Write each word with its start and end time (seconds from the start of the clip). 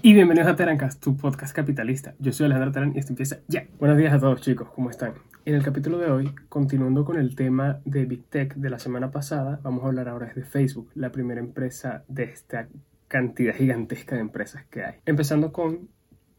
Y 0.00 0.14
bienvenidos 0.14 0.48
a 0.48 0.54
Terancast, 0.54 1.02
tu 1.02 1.16
podcast 1.16 1.52
capitalista. 1.52 2.14
Yo 2.20 2.32
soy 2.32 2.46
Alejandro 2.46 2.70
Terán 2.70 2.92
y 2.94 3.00
esto 3.00 3.12
empieza 3.12 3.40
ya. 3.48 3.66
Buenos 3.80 3.98
días 3.98 4.12
a 4.12 4.20
todos 4.20 4.40
chicos, 4.40 4.68
¿cómo 4.72 4.90
están? 4.90 5.14
En 5.44 5.56
el 5.56 5.64
capítulo 5.64 5.98
de 5.98 6.08
hoy, 6.08 6.32
continuando 6.48 7.04
con 7.04 7.18
el 7.18 7.34
tema 7.34 7.80
de 7.84 8.04
Big 8.04 8.22
Tech 8.26 8.54
de 8.54 8.70
la 8.70 8.78
semana 8.78 9.10
pasada, 9.10 9.58
vamos 9.64 9.82
a 9.82 9.88
hablar 9.88 10.08
ahora 10.08 10.32
de 10.32 10.44
Facebook, 10.44 10.92
la 10.94 11.10
primera 11.10 11.40
empresa 11.40 12.04
de 12.06 12.22
esta 12.22 12.68
cantidad 13.08 13.52
gigantesca 13.52 14.14
de 14.14 14.20
empresas 14.20 14.64
que 14.66 14.84
hay. 14.84 14.94
Empezando 15.04 15.52
con 15.52 15.88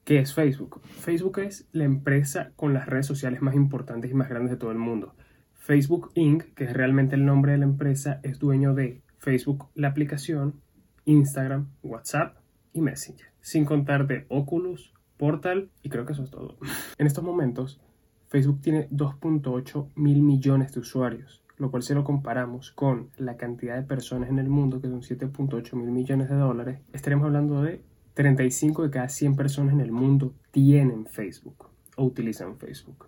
¿qué 0.05 0.19
es 0.19 0.33
Facebook? 0.33 0.81
Facebook 0.81 1.39
es 1.39 1.67
la 1.73 1.83
empresa 1.83 2.53
con 2.55 2.73
las 2.73 2.87
redes 2.87 3.07
sociales 3.07 3.41
más 3.41 3.55
importantes 3.55 4.09
y 4.09 4.13
más 4.13 4.29
grandes 4.29 4.51
de 4.51 4.57
todo 4.57 4.71
el 4.71 4.77
mundo. 4.77 5.15
Facebook 5.55 6.11
Inc., 6.15 6.53
que 6.53 6.63
es 6.63 6.71
realmente 6.71 7.15
el 7.15 7.25
nombre 7.25 7.51
de 7.51 7.57
la 7.57 7.65
empresa, 7.65 8.21
es 8.23 8.39
dueño 8.39 8.73
de 8.73 9.01
Facebook, 9.17 9.67
la 9.75 9.89
aplicación, 9.89 10.61
Instagram, 11.03 11.67
WhatsApp 11.83 12.37
y 12.71 12.79
Messenger 12.79 13.28
sin 13.41 13.65
contar 13.65 14.07
de 14.07 14.25
Oculus, 14.29 14.93
Portal 15.17 15.69
y 15.83 15.89
creo 15.89 16.05
que 16.05 16.13
eso 16.13 16.23
es 16.23 16.31
todo. 16.31 16.57
En 16.97 17.05
estos 17.07 17.23
momentos, 17.23 17.81
Facebook 18.29 18.61
tiene 18.61 18.87
2.8 18.89 19.89
mil 19.95 20.21
millones 20.21 20.73
de 20.73 20.79
usuarios, 20.79 21.43
lo 21.57 21.71
cual 21.71 21.83
si 21.83 21.93
lo 21.93 22.03
comparamos 22.03 22.71
con 22.71 23.09
la 23.17 23.35
cantidad 23.35 23.75
de 23.75 23.83
personas 23.83 24.29
en 24.29 24.39
el 24.39 24.49
mundo, 24.49 24.79
que 24.81 24.87
son 24.87 25.01
7.8 25.01 25.73
mil 25.73 25.91
millones 25.91 26.29
de 26.29 26.35
dólares, 26.35 26.79
estaremos 26.93 27.25
hablando 27.25 27.61
de 27.61 27.83
35 28.13 28.83
de 28.83 28.89
cada 28.89 29.09
100 29.09 29.35
personas 29.35 29.73
en 29.73 29.81
el 29.81 29.91
mundo 29.91 30.33
tienen 30.51 31.05
Facebook 31.05 31.69
o 31.95 32.03
utilizan 32.03 32.57
Facebook. 32.57 33.07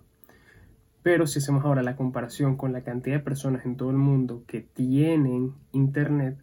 Pero 1.03 1.27
si 1.27 1.39
hacemos 1.39 1.65
ahora 1.65 1.81
la 1.81 1.95
comparación 1.95 2.57
con 2.57 2.73
la 2.73 2.81
cantidad 2.81 3.17
de 3.17 3.23
personas 3.23 3.65
en 3.65 3.75
todo 3.75 3.89
el 3.89 3.97
mundo 3.97 4.43
que 4.47 4.61
tienen 4.61 5.53
Internet, 5.71 6.37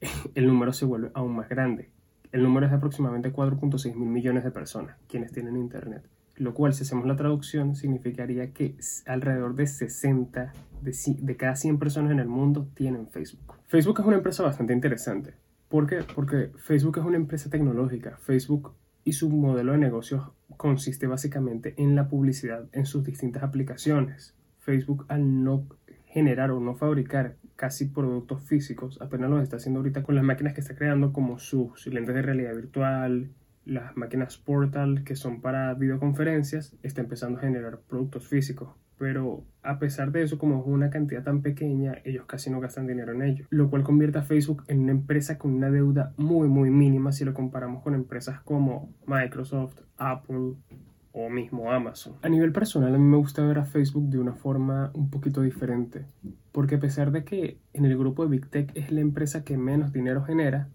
el 0.34 0.46
número 0.46 0.72
se 0.72 0.84
vuelve 0.84 1.10
aún 1.14 1.36
más 1.36 1.48
grande. 1.48 1.90
El 2.32 2.44
número 2.44 2.66
es 2.66 2.70
de 2.70 2.76
aproximadamente 2.76 3.32
4.6 3.32 3.96
mil 3.96 4.08
millones 4.08 4.44
de 4.44 4.52
personas 4.52 4.96
quienes 5.08 5.32
tienen 5.32 5.56
Internet, 5.56 6.04
lo 6.36 6.54
cual 6.54 6.72
si 6.74 6.84
hacemos 6.84 7.06
la 7.06 7.16
traducción 7.16 7.74
significaría 7.74 8.52
que 8.52 8.76
alrededor 9.06 9.56
de 9.56 9.66
60 9.66 10.52
de, 10.82 11.36
cada 11.36 11.56
100 11.56 11.78
personas 11.78 12.12
en 12.12 12.20
el 12.20 12.28
mundo 12.28 12.68
tienen 12.74 13.08
Facebook. 13.08 13.54
Facebook 13.66 14.00
es 14.00 14.06
una 14.06 14.16
empresa 14.16 14.44
bastante 14.44 14.72
interesante. 14.72 15.34
¿Por 15.68 15.86
qué? 15.86 16.04
Porque 16.14 16.52
Facebook 16.56 16.98
es 16.98 17.04
una 17.04 17.16
empresa 17.16 17.50
tecnológica. 17.50 18.16
Facebook 18.18 18.74
y 19.04 19.12
su 19.12 19.28
modelo 19.28 19.72
de 19.72 19.78
negocios 19.78 20.30
consiste 20.56 21.06
básicamente 21.06 21.74
en 21.78 21.96
la 21.96 22.08
publicidad 22.08 22.68
en 22.72 22.86
sus 22.86 23.04
distintas 23.04 23.42
aplicaciones. 23.42 24.34
Facebook 24.58 25.06
al 25.08 25.42
no 25.42 25.66
generar 26.06 26.50
o 26.50 26.60
no 26.60 26.74
fabricar 26.74 27.36
casi 27.60 27.84
productos 27.84 28.42
físicos, 28.44 28.98
apenas 29.02 29.28
lo 29.28 29.38
está 29.38 29.56
haciendo 29.56 29.80
ahorita 29.80 30.02
con 30.02 30.14
las 30.14 30.24
máquinas 30.24 30.54
que 30.54 30.62
está 30.62 30.74
creando 30.74 31.12
como 31.12 31.38
sus 31.38 31.86
lentes 31.88 32.14
de 32.14 32.22
realidad 32.22 32.54
virtual, 32.54 33.28
las 33.66 33.94
máquinas 33.98 34.38
Portal 34.38 35.04
que 35.04 35.14
son 35.14 35.42
para 35.42 35.74
videoconferencias, 35.74 36.74
está 36.82 37.02
empezando 37.02 37.38
a 37.38 37.42
generar 37.42 37.80
productos 37.86 38.26
físicos. 38.26 38.70
Pero 38.96 39.44
a 39.62 39.78
pesar 39.78 40.10
de 40.10 40.22
eso, 40.22 40.38
como 40.38 40.58
es 40.58 40.66
una 40.66 40.88
cantidad 40.88 41.22
tan 41.22 41.42
pequeña, 41.42 41.98
ellos 42.02 42.24
casi 42.24 42.48
no 42.48 42.60
gastan 42.60 42.86
dinero 42.86 43.12
en 43.12 43.20
ello, 43.20 43.44
lo 43.50 43.68
cual 43.68 43.82
convierte 43.82 44.20
a 44.20 44.22
Facebook 44.22 44.64
en 44.68 44.80
una 44.80 44.92
empresa 44.92 45.36
con 45.36 45.52
una 45.52 45.70
deuda 45.70 46.14
muy 46.16 46.48
muy 46.48 46.70
mínima 46.70 47.12
si 47.12 47.26
lo 47.26 47.34
comparamos 47.34 47.82
con 47.82 47.94
empresas 47.94 48.40
como 48.40 48.94
Microsoft, 49.06 49.82
Apple, 49.98 50.54
o 51.12 51.28
mismo 51.28 51.70
Amazon. 51.70 52.14
A 52.22 52.28
nivel 52.28 52.52
personal, 52.52 52.94
a 52.94 52.98
mí 52.98 53.04
me 53.04 53.16
gusta 53.16 53.44
ver 53.44 53.58
a 53.58 53.64
Facebook 53.64 54.08
de 54.08 54.18
una 54.18 54.32
forma 54.32 54.90
un 54.94 55.10
poquito 55.10 55.42
diferente, 55.42 56.06
porque 56.60 56.74
a 56.74 56.78
pesar 56.78 57.10
de 57.10 57.24
que 57.24 57.58
en 57.72 57.86
el 57.86 57.96
grupo 57.96 58.22
de 58.22 58.32
Big 58.32 58.50
Tech 58.50 58.70
es 58.74 58.92
la 58.92 59.00
empresa 59.00 59.44
que 59.44 59.56
menos 59.56 59.94
dinero 59.94 60.22
genera, 60.22 60.68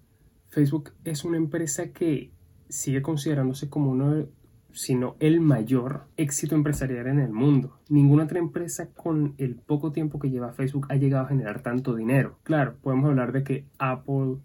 Facebook 0.48 0.94
es 1.04 1.24
una 1.24 1.38
empresa 1.38 1.90
que 1.90 2.32
sigue 2.70 3.04
considerándose 3.04 3.70
como 3.70 3.92
uno 3.92 4.26
sino 4.72 5.16
el 5.20 5.42
mayor 5.42 6.08
éxito 6.18 6.56
empresarial 6.56 7.06
en 7.06 7.20
el 7.20 7.32
mundo. 7.32 7.78
Ninguna 7.88 8.24
otra 8.24 8.40
empresa 8.40 8.90
con 8.96 9.36
el 9.38 9.58
poco 9.58 9.92
tiempo 9.92 10.18
que 10.18 10.32
lleva 10.32 10.54
Facebook 10.54 10.88
ha 10.90 10.96
llegado 10.96 11.26
a 11.26 11.30
generar 11.30 11.62
tanto 11.62 11.96
dinero. 11.96 12.40
Claro, 12.42 12.78
podemos 12.82 13.08
hablar 13.12 13.32
de 13.32 13.44
que 13.44 13.66
Apple, 13.78 14.38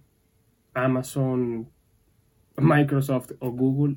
Amazon, 0.75 1.71
Microsoft 2.59 3.33
o 3.39 3.51
Google 3.51 3.97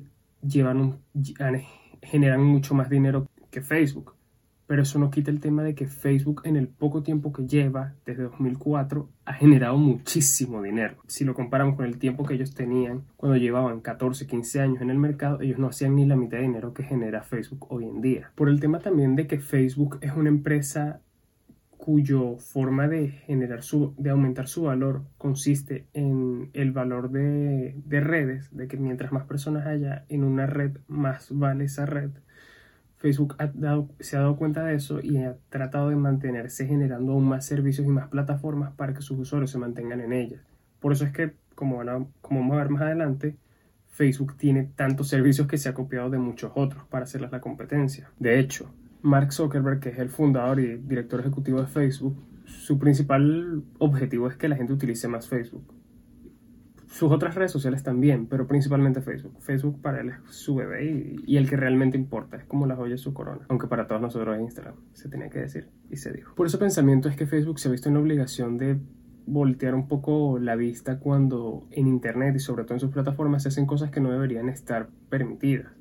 generan 2.00 2.42
mucho 2.42 2.74
más 2.74 2.88
dinero 2.88 3.28
que 3.50 3.60
Facebook. 3.60 4.13
Pero 4.66 4.82
eso 4.82 4.98
no 4.98 5.10
quita 5.10 5.30
el 5.30 5.40
tema 5.40 5.62
de 5.62 5.74
que 5.74 5.86
Facebook 5.86 6.42
en 6.44 6.56
el 6.56 6.68
poco 6.68 7.02
tiempo 7.02 7.32
que 7.32 7.46
lleva, 7.46 7.94
desde 8.06 8.22
2004, 8.24 9.08
ha 9.26 9.32
generado 9.34 9.76
muchísimo 9.76 10.62
dinero. 10.62 10.96
Si 11.06 11.24
lo 11.24 11.34
comparamos 11.34 11.76
con 11.76 11.84
el 11.86 11.98
tiempo 11.98 12.24
que 12.24 12.34
ellos 12.34 12.54
tenían 12.54 13.04
cuando 13.16 13.36
llevaban 13.36 13.80
14, 13.80 14.26
15 14.26 14.60
años 14.60 14.82
en 14.82 14.90
el 14.90 14.98
mercado, 14.98 15.40
ellos 15.40 15.58
no 15.58 15.68
hacían 15.68 15.96
ni 15.96 16.06
la 16.06 16.16
mitad 16.16 16.38
de 16.38 16.44
dinero 16.44 16.72
que 16.72 16.82
genera 16.82 17.22
Facebook 17.22 17.66
hoy 17.70 17.84
en 17.84 18.00
día. 18.00 18.32
Por 18.34 18.48
el 18.48 18.60
tema 18.60 18.78
también 18.78 19.16
de 19.16 19.26
que 19.26 19.38
Facebook 19.38 19.98
es 20.00 20.12
una 20.12 20.30
empresa 20.30 21.00
cuyo 21.84 22.38
forma 22.38 22.88
de 22.88 23.08
generar 23.08 23.62
su, 23.62 23.94
de 23.98 24.08
aumentar 24.08 24.48
su 24.48 24.62
valor 24.62 25.02
consiste 25.18 25.86
en 25.92 26.48
el 26.54 26.72
valor 26.72 27.10
de, 27.10 27.74
de, 27.84 28.00
redes, 28.00 28.48
de 28.56 28.68
que 28.68 28.78
mientras 28.78 29.12
más 29.12 29.26
personas 29.26 29.66
haya 29.66 30.06
en 30.08 30.24
una 30.24 30.46
red, 30.46 30.78
más 30.88 31.28
vale 31.30 31.64
esa 31.64 31.84
red. 31.84 32.10
Facebook 33.04 33.36
se 34.00 34.16
ha 34.16 34.20
dado 34.20 34.36
cuenta 34.36 34.64
de 34.64 34.76
eso 34.76 34.98
y 35.02 35.18
ha 35.18 35.36
tratado 35.50 35.90
de 35.90 35.96
mantenerse 35.96 36.66
generando 36.66 37.12
aún 37.12 37.28
más 37.28 37.44
servicios 37.44 37.86
y 37.86 37.90
más 37.90 38.08
plataformas 38.08 38.72
para 38.72 38.94
que 38.94 39.02
sus 39.02 39.18
usuarios 39.18 39.50
se 39.50 39.58
mantengan 39.58 40.00
en 40.00 40.14
ellas. 40.14 40.40
Por 40.80 40.94
eso 40.94 41.04
es 41.04 41.12
que, 41.12 41.32
como, 41.54 41.84
van 41.84 42.08
como 42.22 42.40
vamos 42.40 42.54
a 42.54 42.60
ver 42.60 42.70
más 42.70 42.80
adelante, 42.80 43.36
Facebook 43.88 44.38
tiene 44.38 44.70
tantos 44.74 45.08
servicios 45.08 45.46
que 45.46 45.58
se 45.58 45.68
ha 45.68 45.74
copiado 45.74 46.08
de 46.08 46.16
muchos 46.16 46.52
otros 46.54 46.86
para 46.88 47.04
hacerles 47.04 47.30
la 47.30 47.42
competencia. 47.42 48.10
De 48.18 48.40
hecho, 48.40 48.74
Mark 49.02 49.34
Zuckerberg, 49.34 49.80
que 49.80 49.90
es 49.90 49.98
el 49.98 50.08
fundador 50.08 50.58
y 50.58 50.78
director 50.78 51.20
ejecutivo 51.20 51.60
de 51.60 51.66
Facebook, 51.66 52.16
su 52.46 52.78
principal 52.78 53.64
objetivo 53.80 54.28
es 54.28 54.36
que 54.36 54.48
la 54.48 54.56
gente 54.56 54.72
utilice 54.72 55.08
más 55.08 55.28
Facebook. 55.28 55.66
Sus 56.88 57.10
otras 57.10 57.34
redes 57.34 57.50
sociales 57.50 57.82
también, 57.82 58.26
pero 58.26 58.46
principalmente 58.46 59.00
Facebook. 59.00 59.36
Facebook 59.40 59.80
para 59.80 60.00
él 60.00 60.10
es 60.10 60.34
su 60.34 60.54
bebé 60.54 61.16
y, 61.26 61.36
el 61.36 61.48
que 61.48 61.56
realmente 61.56 61.96
importa, 61.96 62.36
es 62.36 62.44
como 62.44 62.66
la 62.66 62.76
joya 62.76 62.92
de 62.92 62.98
su 62.98 63.12
corona. 63.14 63.46
Aunque 63.48 63.66
para 63.66 63.86
todos 63.86 64.00
nosotros 64.00 64.36
es 64.36 64.42
Instagram, 64.42 64.74
se 64.92 65.08
tenía 65.08 65.28
que 65.30 65.40
decir 65.40 65.68
y 65.90 65.96
se 65.96 66.12
dijo. 66.12 66.34
Por 66.34 66.46
ese 66.46 66.58
pensamiento 66.58 67.08
es 67.08 67.16
que 67.16 67.26
Facebook 67.26 67.58
se 67.58 67.68
ha 67.68 67.72
visto 67.72 67.88
en 67.88 67.94
la 67.94 68.00
obligación 68.00 68.58
de 68.58 68.78
voltear 69.26 69.74
un 69.74 69.88
poco 69.88 70.38
la 70.38 70.54
vista 70.54 70.98
cuando 70.98 71.66
en 71.70 71.86
Internet 71.86 72.36
y 72.36 72.40
sobre 72.40 72.64
todo 72.64 72.74
en 72.74 72.80
sus 72.80 72.90
plataformas 72.90 73.42
se 73.42 73.48
hacen 73.48 73.66
cosas 73.66 73.90
que 73.90 74.00
no 74.00 74.10
deberían 74.10 74.48
estar 74.48 74.88
permitidas. 75.08 75.72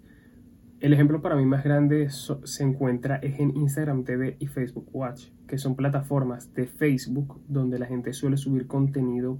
El 0.79 0.91
ejemplo 0.91 1.21
para 1.21 1.37
mí 1.37 1.45
más 1.45 1.63
grande 1.63 2.09
se 2.09 2.63
encuentra 2.63 3.17
en 3.21 3.55
Instagram 3.55 4.03
TV 4.03 4.35
y 4.39 4.47
Facebook 4.47 4.89
Watch, 4.91 5.29
que 5.47 5.57
son 5.57 5.75
plataformas 5.75 6.53
de 6.53 6.67
Facebook 6.67 7.41
donde 7.47 7.79
la 7.79 7.85
gente 7.85 8.11
suele 8.11 8.35
subir 8.35 8.67
contenido 8.67 9.39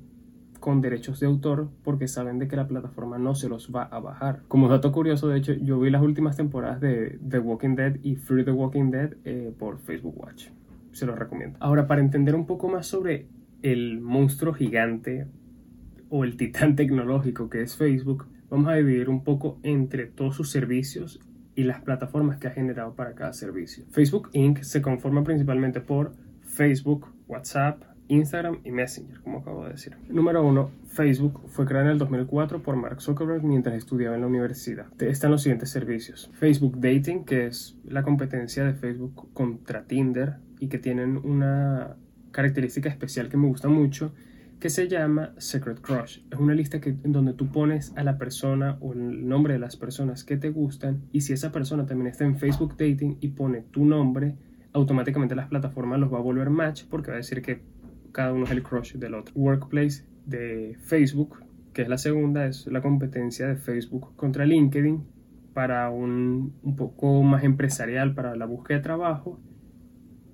con 0.64 0.80
derechos 0.80 1.20
de 1.20 1.28
autor 1.28 1.68
porque 1.84 2.08
saben 2.08 2.40
de 2.40 2.48
que 2.48 2.56
la 2.56 2.70
plataforma 2.70 3.18
no 3.18 3.36
se 3.36 3.50
los 3.50 3.70
va 3.76 3.84
a 3.84 4.00
bajar. 4.00 4.44
Como 4.48 4.70
dato 4.70 4.94
curioso, 4.94 5.28
de 5.28 5.40
hecho, 5.40 5.52
yo 5.52 5.78
vi 5.78 5.90
las 5.90 6.02
últimas 6.02 6.38
temporadas 6.38 6.80
de 6.80 7.20
The 7.28 7.40
Walking 7.40 7.76
Dead 7.76 7.98
y 8.02 8.16
Free 8.16 8.46
The 8.46 8.52
Walking 8.52 8.90
Dead 8.90 9.12
eh, 9.26 9.54
por 9.60 9.80
Facebook 9.80 10.18
Watch. 10.18 10.48
Se 10.94 11.06
los 11.06 11.20
recomiendo. 11.20 11.58
Ahora, 11.60 11.86
para 11.86 12.00
entender 12.00 12.34
un 12.34 12.46
poco 12.46 12.70
más 12.70 12.88
sobre 12.88 13.28
el 13.62 14.00
monstruo 14.00 14.54
gigante 14.54 15.28
o 16.08 16.24
el 16.24 16.38
titán 16.38 16.76
tecnológico 16.78 17.50
que 17.50 17.62
es 17.62 17.76
Facebook, 17.76 18.28
vamos 18.50 18.70
a 18.70 18.76
dividir 18.76 19.10
un 19.10 19.26
poco 19.26 19.60
entre 19.64 20.06
todos 20.06 20.38
sus 20.38 20.50
servicios 20.50 21.20
y 21.56 21.66
las 21.66 21.82
plataformas 21.82 22.38
que 22.38 22.48
ha 22.48 22.52
generado 22.52 22.96
para 22.96 23.16
cada 23.16 23.34
servicio. 23.34 23.84
Facebook 23.90 24.30
Inc. 24.32 24.62
se 24.62 24.82
conforma 24.82 25.26
principalmente 25.26 25.82
por 25.82 26.14
Facebook, 26.40 27.14
WhatsApp, 27.28 27.84
Instagram 28.08 28.60
y 28.64 28.72
Messenger, 28.72 29.22
como 29.22 29.40
acabo 29.40 29.66
de 29.66 29.72
decir. 29.72 29.98
Número 30.10 30.46
1. 30.46 30.72
Facebook 30.88 31.42
fue 31.48 31.66
creado 31.66 31.88
en 31.88 31.94
el 31.94 31.98
2004 31.98 32.62
por 32.62 32.76
Mark 32.76 33.02
Zuckerberg 33.02 33.44
mientras 33.44 33.76
estudiaba 33.76 34.16
en 34.16 34.22
la 34.22 34.28
universidad. 34.28 34.86
Están 35.02 35.32
los 35.32 35.42
siguientes 35.42 35.70
servicios. 35.70 36.30
Facebook 36.34 36.80
Dating, 36.80 37.26
que 37.26 37.48
es 37.48 37.78
la 37.86 38.04
competencia 38.04 38.64
de 38.64 38.74
Facebook 38.74 39.34
contra 39.34 39.86
Tinder 39.86 40.38
y 40.60 40.68
que 40.68 40.78
tienen 40.78 41.18
una 41.18 41.96
característica 42.32 42.90
especial 42.90 43.30
que 43.30 43.38
me 43.38 43.48
gusta 43.48 43.68
mucho 43.68 44.14
que 44.64 44.70
se 44.70 44.88
llama 44.88 45.34
Secret 45.40 45.82
Crush. 45.82 46.20
Es 46.32 46.40
una 46.40 46.54
lista 46.54 46.80
que, 46.80 46.92
en 46.92 47.12
donde 47.12 47.34
tú 47.34 47.52
pones 47.52 47.92
a 47.98 48.04
la 48.06 48.18
persona 48.18 48.78
o 48.80 48.94
el 48.94 49.28
nombre 49.28 49.52
de 49.52 49.60
las 49.60 49.76
personas 49.76 50.24
que 50.24 50.38
te 50.38 50.52
gustan 50.52 51.02
y 51.12 51.20
si 51.20 51.34
esa 51.34 51.52
persona 51.52 51.86
también 51.86 52.08
está 52.08 52.24
en 52.24 52.38
Facebook 52.38 52.78
Dating 52.78 53.18
y 53.20 53.28
pone 53.28 53.64
tu 53.72 53.84
nombre, 53.84 54.38
automáticamente 54.72 55.36
las 55.36 55.50
plataformas 55.50 56.00
los 56.00 56.14
va 56.14 56.20
a 56.20 56.22
volver 56.22 56.50
match 56.50 56.86
porque 56.90 57.12
va 57.12 57.16
a 57.16 57.18
decir 57.18 57.42
que 57.42 57.62
cada 58.14 58.32
uno 58.32 58.46
es 58.46 58.52
el 58.52 58.64
crush 58.64 58.94
del 58.94 59.16
otro. 59.16 59.34
Workplace 59.36 60.06
de 60.26 60.78
Facebook, 60.80 61.44
que 61.74 61.82
es 61.82 61.90
la 61.90 61.98
segunda, 61.98 62.46
es 62.46 62.66
la 62.68 62.82
competencia 62.82 63.48
de 63.48 63.58
Facebook 63.58 64.16
contra 64.16 64.46
LinkedIn 64.46 65.04
para 65.54 65.90
un, 65.90 66.56
un 66.64 66.76
poco 66.78 67.22
más 67.24 67.44
empresarial 67.44 68.16
para 68.16 68.38
la 68.38 68.46
búsqueda 68.46 68.78
de 68.78 68.84
trabajo 68.84 69.42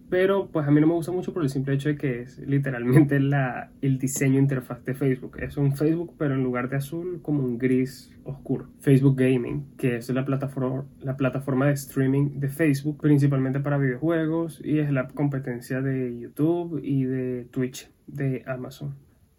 pero 0.09 0.47
pues 0.47 0.67
a 0.67 0.71
mí 0.71 0.81
no 0.81 0.87
me 0.87 0.93
gusta 0.93 1.11
mucho 1.11 1.33
por 1.33 1.43
el 1.43 1.49
simple 1.49 1.75
hecho 1.75 1.89
de 1.89 1.97
que 1.97 2.21
es 2.21 2.39
literalmente 2.39 3.19
la, 3.19 3.71
el 3.81 3.99
diseño 3.99 4.39
interfaz 4.39 4.83
de 4.83 4.95
Facebook. 4.95 5.37
Es 5.39 5.57
un 5.57 5.75
Facebook, 5.75 6.15
pero 6.17 6.33
en 6.33 6.43
lugar 6.43 6.69
de 6.69 6.77
azul, 6.77 7.19
como 7.21 7.43
un 7.43 7.57
gris 7.57 8.11
oscuro. 8.23 8.67
Facebook 8.79 9.15
Gaming, 9.17 9.75
que 9.77 9.97
es 9.97 10.09
la 10.09 10.25
plataforma, 10.25 10.85
la 11.01 11.15
plataforma 11.15 11.67
de 11.67 11.73
streaming 11.73 12.39
de 12.39 12.49
Facebook, 12.49 12.99
principalmente 13.01 13.59
para 13.59 13.77
videojuegos, 13.77 14.61
y 14.63 14.79
es 14.79 14.91
la 14.91 15.07
competencia 15.07 15.81
de 15.81 16.19
YouTube 16.19 16.81
y 16.83 17.03
de 17.03 17.47
Twitch 17.51 17.89
de 18.07 18.43
Amazon. 18.47 18.95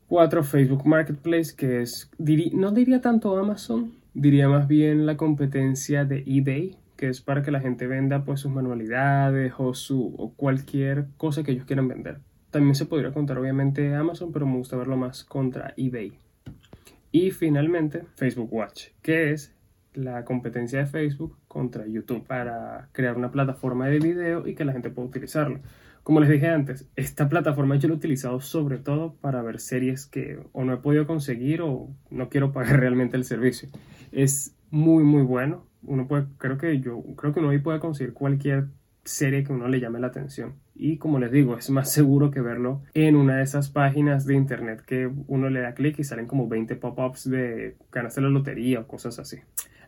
4. 0.08 0.43
Facebook 0.43 0.87
Marketplace, 0.87 1.55
que 1.56 1.82
es, 1.82 2.11
no 2.52 2.73
diría 2.73 3.00
tanto 3.00 3.37
Amazon, 3.37 3.93
diría 4.12 4.49
más 4.49 4.66
bien 4.66 5.06
la 5.06 5.16
competencia 5.16 6.05
de 6.05 6.25
eBay, 6.26 6.76
que 7.00 7.08
es 7.08 7.23
para 7.23 7.41
que 7.41 7.50
la 7.50 7.61
gente 7.61 7.87
venda 7.87 8.26
pues 8.26 8.41
sus 8.41 8.52
manualidades 8.52 9.55
o, 9.56 9.73
su, 9.73 10.14
o 10.19 10.35
cualquier 10.35 11.06
cosa 11.17 11.43
que 11.43 11.52
ellos 11.52 11.64
quieran 11.64 11.88
vender. 11.88 12.19
También 12.50 12.75
se 12.75 12.85
podría 12.85 13.11
contar 13.11 13.38
obviamente 13.38 13.94
Amazon, 13.94 14.32
pero 14.32 14.44
me 14.44 14.58
gusta 14.58 14.76
verlo 14.76 14.99
más 14.99 15.25
contra 15.25 15.73
eBay. 15.79 16.12
Y 17.11 17.31
finalmente 17.31 18.02
Facebook 18.17 18.52
Watch, 18.52 18.88
que 19.00 19.32
es 19.32 19.56
la 19.94 20.26
competencia 20.26 20.81
de 20.81 20.87
Facebook 20.88 21.38
contra 21.49 21.87
YouTube 21.87 22.26
para 22.26 22.91
crear 22.93 23.17
una 23.17 23.31
plataforma 23.31 23.88
de 23.88 23.99
video 23.99 24.47
y 24.47 24.55
que 24.55 24.67
la 24.67 24.75
gente 24.75 24.91
pueda 24.91 25.08
utilizarlo. 25.08 25.61
Como 26.02 26.20
les 26.20 26.29
dije 26.29 26.49
antes, 26.49 26.87
esta 26.97 27.31
plataforma 27.31 27.76
yo 27.76 27.88
la 27.88 27.94
he 27.94 27.97
utilizado 27.97 28.43
sobre 28.43 28.76
todo 28.76 29.14
para 29.23 29.41
ver 29.41 29.58
series 29.58 30.05
que 30.05 30.38
o 30.52 30.64
no 30.64 30.75
he 30.75 30.76
podido 30.76 31.06
conseguir 31.06 31.62
o 31.62 31.88
no 32.11 32.29
quiero 32.29 32.52
pagar 32.52 32.79
realmente 32.81 33.17
el 33.17 33.25
servicio. 33.25 33.70
Es 34.12 34.55
muy 34.70 35.05
muy 35.05 35.22
bueno 35.22 35.70
uno 35.82 36.06
puede, 36.06 36.26
creo 36.38 36.58
que 36.58 36.81
yo, 36.81 37.02
creo 37.17 37.32
que 37.32 37.40
uno 37.40 37.50
ahí 37.50 37.58
puede 37.58 37.81
conseguir 37.81 38.12
cualquier 38.12 38.69
serie 39.05 39.44
que 39.44 39.52
uno 39.52 39.69
le 39.69 39.81
llame 39.81 39.99
la 39.99 40.08
atención. 40.08 40.55
Y 40.75 40.99
como 40.99 41.19
les 41.19 41.31
digo, 41.31 41.56
es 41.56 41.70
más 41.70 41.90
seguro 41.90 42.31
que 42.31 42.40
verlo 42.40 42.82
en 42.94 43.17
una 43.17 43.37
de 43.37 43.43
esas 43.43 43.70
páginas 43.70 44.26
de 44.26 44.34
internet 44.34 44.82
que 44.87 45.11
uno 45.26 45.50
le 45.50 45.61
da 45.61 45.75
clic 45.75 45.99
y 45.99 46.05
salen 46.05 46.26
como 46.26 46.49
20 46.49 46.76
pop-ups 46.76 47.28
de 47.28 47.76
ganaste 47.93 48.20
la 48.20 48.28
lotería 48.28 48.81
o 48.81 48.87
cosas 48.87 49.19
así. 49.19 49.38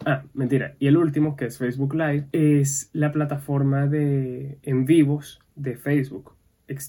Ah, 0.05 0.25
mentira. 0.35 0.75
Y 0.79 0.89
el 0.89 0.97
último, 0.97 1.37
que 1.37 1.47
es 1.47 1.59
Facebook 1.59 1.95
Live, 1.95 2.27
es 2.33 2.91
la 2.93 3.13
plataforma 3.13 3.87
de 3.87 4.59
en 4.63 4.85
vivos 4.85 5.41
de 5.55 5.77
Facebook. 5.77 6.35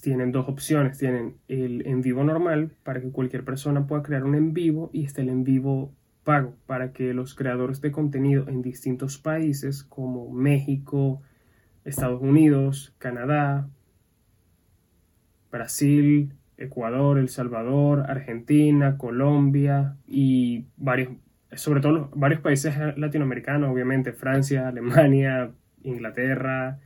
Tienen 0.02 0.32
dos 0.32 0.48
opciones. 0.48 0.98
Tienen 0.98 1.34
el 1.46 1.86
en 1.86 2.00
vivo 2.00 2.24
normal 2.24 2.70
para 2.82 3.02
que 3.02 3.10
cualquier 3.10 3.44
persona 3.44 3.86
pueda 3.86 4.02
crear 4.02 4.24
un 4.24 4.34
en 4.34 4.54
vivo 4.54 4.88
y 4.94 5.04
está 5.04 5.20
el 5.20 5.28
en 5.28 5.44
vivo 5.44 5.92
pago 6.24 6.56
para 6.66 6.92
que 6.92 7.14
los 7.14 7.34
creadores 7.34 7.80
de 7.80 7.92
contenido 7.92 8.48
en 8.48 8.62
distintos 8.62 9.18
países 9.18 9.84
como 9.84 10.32
México, 10.32 11.22
Estados 11.84 12.20
Unidos, 12.22 12.94
Canadá, 12.98 13.68
Brasil, 15.52 16.34
Ecuador, 16.56 17.18
El 17.18 17.28
Salvador, 17.28 18.04
Argentina, 18.08 18.96
Colombia 18.96 19.96
y 20.08 20.66
varios, 20.76 21.10
sobre 21.52 21.80
todo 21.80 22.10
varios 22.14 22.40
países 22.40 22.74
latinoamericanos, 22.96 23.70
obviamente 23.70 24.12
Francia, 24.12 24.68
Alemania, 24.68 25.52
Inglaterra, 25.82 26.80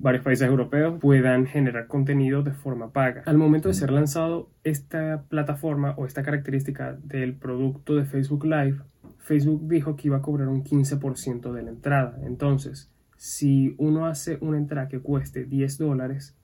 varios 0.00 0.24
países 0.24 0.46
europeos 0.46 0.98
puedan 1.00 1.46
generar 1.46 1.86
contenido 1.86 2.42
de 2.42 2.52
forma 2.52 2.92
paga. 2.92 3.22
Al 3.26 3.36
momento 3.36 3.68
de 3.68 3.74
ser 3.74 3.90
lanzado 3.90 4.50
esta 4.64 5.24
plataforma 5.28 5.94
o 5.96 6.06
esta 6.06 6.22
característica 6.22 6.98
del 7.02 7.34
producto 7.34 7.96
de 7.96 8.04
Facebook 8.04 8.44
Live, 8.44 8.78
Facebook 9.18 9.68
dijo 9.68 9.96
que 9.96 10.08
iba 10.08 10.18
a 10.18 10.22
cobrar 10.22 10.48
un 10.48 10.64
15% 10.64 11.52
de 11.52 11.62
la 11.62 11.70
entrada. 11.70 12.18
Entonces, 12.22 12.90
si 13.16 13.74
uno 13.78 14.06
hace 14.06 14.38
una 14.40 14.58
entrada 14.58 14.88
que 14.88 15.00
cueste 15.00 15.44
10 15.44 15.78
dólares, 15.78 16.36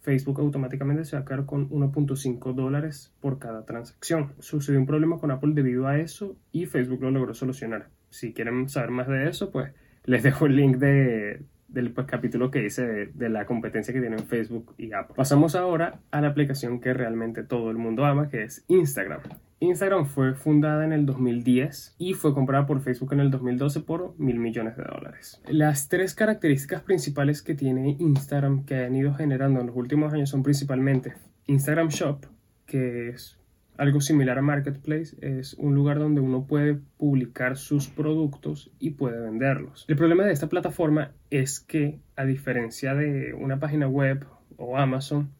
Facebook 0.00 0.40
automáticamente 0.40 1.04
se 1.04 1.16
va 1.16 1.22
a 1.22 1.24
quedar 1.24 1.44
con 1.44 1.68
1.5 1.68 2.54
dólares 2.54 3.12
por 3.20 3.38
cada 3.38 3.66
transacción. 3.66 4.32
Sucedió 4.38 4.80
un 4.80 4.86
problema 4.86 5.18
con 5.18 5.30
Apple 5.30 5.52
debido 5.52 5.88
a 5.88 5.98
eso 5.98 6.36
y 6.52 6.66
Facebook 6.66 7.02
lo 7.02 7.10
logró 7.10 7.34
solucionar. 7.34 7.88
Si 8.08 8.32
quieren 8.32 8.68
saber 8.68 8.90
más 8.90 9.08
de 9.08 9.28
eso, 9.28 9.50
pues 9.50 9.72
les 10.04 10.22
dejo 10.22 10.46
el 10.46 10.56
link 10.56 10.78
de, 10.78 11.42
del 11.72 11.92
pues, 11.92 12.06
capítulo 12.06 12.50
que 12.50 12.64
hice 12.64 13.06
de, 13.06 13.28
la 13.28 13.46
competencia 13.46 13.94
que 13.94 14.00
tienen 14.00 14.20
Facebook 14.20 14.74
y 14.78 14.92
Apple. 14.92 15.14
Pasamos 15.16 15.54
ahora 15.54 16.00
a 16.10 16.20
la 16.20 16.28
aplicación 16.28 16.80
que 16.80 16.92
realmente 16.92 17.42
todo 17.42 17.70
el 17.70 17.78
mundo 17.78 18.04
ama, 18.04 18.28
que 18.28 18.42
es 18.42 18.64
Instagram. 18.68 19.20
Instagram 19.60 20.06
fue 20.06 20.34
fundada 20.34 20.84
en 20.84 20.92
el 20.92 21.04
2010 21.04 21.96
y 21.98 22.14
fue 22.14 22.32
comprada 22.32 22.66
por 22.66 22.80
Facebook 22.80 23.12
en 23.12 23.20
el 23.20 23.30
2012 23.30 23.80
por 23.80 24.18
mil 24.18 24.38
millones 24.38 24.76
de 24.76 24.84
dólares. 24.84 25.40
Las 25.48 25.88
tres 25.88 26.14
características 26.14 26.82
principales 26.82 27.42
que 27.42 27.54
tiene 27.54 27.96
Instagram 27.98 28.64
que 28.64 28.84
han 28.84 28.96
ido 28.96 29.14
generando 29.14 29.60
en 29.60 29.66
los 29.66 29.76
últimos 29.76 30.14
años 30.14 30.30
son 30.30 30.42
principalmente 30.42 31.14
Instagram 31.46 31.88
Shop, 31.88 32.24
que 32.64 33.10
es 33.10 33.39
algo 33.80 34.02
similar 34.02 34.38
a 34.38 34.42
Marketplace 34.42 35.16
es 35.22 35.54
un 35.54 35.74
lugar 35.74 35.98
donde 35.98 36.20
uno 36.20 36.44
puede 36.46 36.74
publicar 36.98 37.56
sus 37.56 37.88
productos 37.88 38.70
y 38.78 38.90
puede 38.90 39.18
venderlos. 39.18 39.86
El 39.88 39.96
problema 39.96 40.24
de 40.24 40.32
esta 40.32 40.50
plataforma 40.50 41.12
es 41.30 41.60
que, 41.60 41.98
a 42.14 42.26
diferencia 42.26 42.94
de 42.94 43.32
una 43.32 43.58
página 43.58 43.88
web 43.88 44.26
o 44.58 44.76
Amazon, 44.76 45.30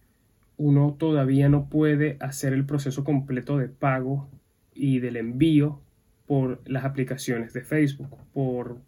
uno 0.57 0.97
todavía 0.99 1.51
no 1.51 1.69
puede 1.69 2.17
hacer 2.21 2.55
el 2.55 2.65
proceso 2.65 3.05
completo 3.05 3.59
de 3.59 3.69
pago 3.69 4.31
y 4.73 5.01
del 5.01 5.19
envío 5.19 5.83
por 6.27 6.63
las 6.65 6.87
aplicaciones 6.87 7.53
de 7.53 7.61
Facebook, 7.61 8.17
por, 8.33 8.79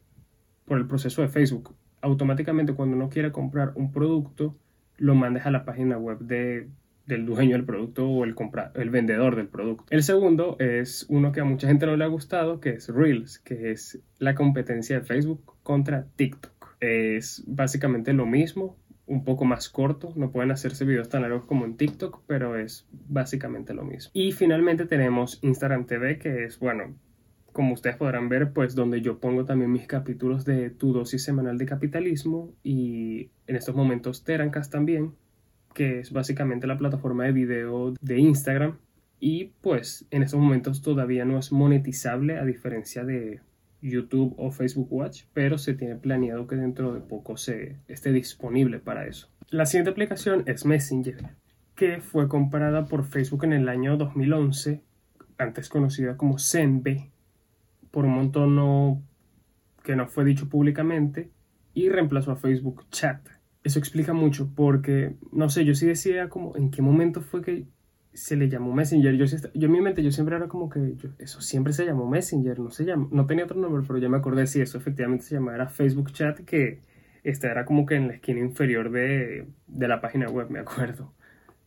por 0.64 0.78
el 0.78 0.86
proceso 0.86 1.20
de 1.20 1.28
Facebook. 1.28 1.74
Automáticamente 2.00 2.72
cuando 2.72 2.96
uno 2.96 3.10
quiere 3.10 3.32
comprar 3.32 3.72
un 3.74 3.92
producto, 3.92 4.56
lo 4.96 5.14
mandes 5.14 5.44
a 5.44 5.50
la 5.50 5.66
página 5.66 5.98
web 5.98 6.20
de 6.20 6.70
del 7.06 7.26
dueño 7.26 7.56
del 7.56 7.64
producto 7.64 8.08
o 8.08 8.24
el, 8.24 8.34
el 8.74 8.90
vendedor 8.90 9.36
del 9.36 9.48
producto. 9.48 9.84
El 9.90 10.02
segundo 10.02 10.56
es 10.58 11.06
uno 11.08 11.32
que 11.32 11.40
a 11.40 11.44
mucha 11.44 11.68
gente 11.68 11.86
no 11.86 11.96
le 11.96 12.04
ha 12.04 12.08
gustado, 12.08 12.60
que 12.60 12.70
es 12.70 12.88
Reels, 12.88 13.38
que 13.38 13.70
es 13.70 14.00
la 14.18 14.34
competencia 14.34 14.98
de 14.98 15.04
Facebook 15.04 15.56
contra 15.62 16.06
TikTok. 16.16 16.76
Es 16.80 17.44
básicamente 17.46 18.12
lo 18.12 18.26
mismo, 18.26 18.76
un 19.06 19.24
poco 19.24 19.44
más 19.44 19.68
corto, 19.68 20.12
no 20.16 20.30
pueden 20.30 20.50
hacerse 20.50 20.84
videos 20.84 21.08
tan 21.08 21.22
largos 21.22 21.46
como 21.46 21.64
en 21.64 21.76
TikTok, 21.76 22.22
pero 22.26 22.56
es 22.56 22.86
básicamente 22.90 23.74
lo 23.74 23.84
mismo. 23.84 24.10
Y 24.14 24.32
finalmente 24.32 24.86
tenemos 24.86 25.38
Instagram 25.42 25.86
TV, 25.86 26.18
que 26.18 26.44
es, 26.44 26.58
bueno, 26.58 26.94
como 27.52 27.74
ustedes 27.74 27.96
podrán 27.96 28.28
ver, 28.28 28.52
pues 28.52 28.74
donde 28.74 29.02
yo 29.02 29.18
pongo 29.18 29.44
también 29.44 29.70
mis 29.70 29.86
capítulos 29.86 30.44
de 30.44 30.70
tu 30.70 30.92
dosis 30.92 31.22
semanal 31.22 31.58
de 31.58 31.66
capitalismo 31.66 32.54
y 32.62 33.30
en 33.46 33.56
estos 33.56 33.74
momentos 33.74 34.24
Terancast 34.24 34.72
también, 34.72 35.14
que 35.74 36.00
es 36.00 36.12
básicamente 36.12 36.66
la 36.66 36.78
plataforma 36.78 37.24
de 37.24 37.32
video 37.32 37.94
de 38.00 38.18
Instagram 38.18 38.78
y 39.20 39.52
pues 39.60 40.06
en 40.10 40.22
estos 40.22 40.40
momentos 40.40 40.82
todavía 40.82 41.24
no 41.24 41.38
es 41.38 41.52
monetizable 41.52 42.38
a 42.38 42.44
diferencia 42.44 43.04
de 43.04 43.40
YouTube 43.80 44.34
o 44.36 44.50
Facebook 44.50 44.88
Watch, 44.90 45.24
pero 45.32 45.58
se 45.58 45.74
tiene 45.74 45.96
planeado 45.96 46.46
que 46.46 46.56
dentro 46.56 46.92
de 46.92 47.00
poco 47.00 47.36
se 47.36 47.76
esté 47.88 48.12
disponible 48.12 48.78
para 48.78 49.06
eso. 49.06 49.28
La 49.48 49.66
siguiente 49.66 49.90
aplicación 49.90 50.44
es 50.46 50.64
Messenger, 50.64 51.36
que 51.76 52.00
fue 52.00 52.28
comprada 52.28 52.86
por 52.86 53.04
Facebook 53.04 53.44
en 53.44 53.52
el 53.52 53.68
año 53.68 53.96
2011, 53.96 54.82
antes 55.38 55.68
conocida 55.68 56.16
como 56.16 56.38
Zenbe, 56.38 57.10
por 57.90 58.04
un 58.04 58.14
montón 58.14 59.04
que 59.82 59.96
no 59.96 60.06
fue 60.06 60.24
dicho 60.24 60.48
públicamente, 60.48 61.30
y 61.74 61.88
reemplazó 61.88 62.32
a 62.32 62.36
Facebook 62.36 62.86
Chat 62.90 63.28
eso 63.64 63.78
explica 63.78 64.12
mucho 64.12 64.50
porque, 64.54 65.14
no 65.30 65.48
sé, 65.48 65.64
yo 65.64 65.74
sí 65.74 65.86
decía 65.86 66.28
como 66.28 66.56
en 66.56 66.70
qué 66.70 66.82
momento 66.82 67.20
fue 67.20 67.42
que 67.42 67.66
se 68.12 68.36
le 68.36 68.48
llamó 68.48 68.72
Messenger. 68.74 69.14
Yo, 69.14 69.24
yo 69.24 69.66
en 69.66 69.72
mi 69.72 69.80
mente 69.80 70.02
yo 70.02 70.10
siempre 70.10 70.36
era 70.36 70.48
como 70.48 70.68
que 70.68 70.94
eso 71.18 71.40
siempre 71.40 71.72
se 71.72 71.84
llamó 71.84 72.08
Messenger, 72.08 72.58
no 72.58 72.70
se 72.70 72.84
llama, 72.84 73.08
no 73.10 73.26
tenía 73.26 73.44
otro 73.44 73.58
nombre, 73.58 73.82
pero 73.86 73.98
ya 73.98 74.08
me 74.08 74.18
acordé 74.18 74.46
si 74.46 74.60
eso 74.60 74.78
efectivamente 74.78 75.24
se 75.24 75.36
llamaba 75.36 75.68
Facebook 75.68 76.12
Chat, 76.12 76.40
que 76.40 76.80
esta 77.24 77.50
era 77.50 77.64
como 77.64 77.86
que 77.86 77.94
en 77.94 78.08
la 78.08 78.14
esquina 78.14 78.40
inferior 78.40 78.90
de, 78.90 79.46
de 79.68 79.88
la 79.88 80.00
página 80.00 80.28
web, 80.28 80.50
me 80.50 80.58
acuerdo. 80.58 81.12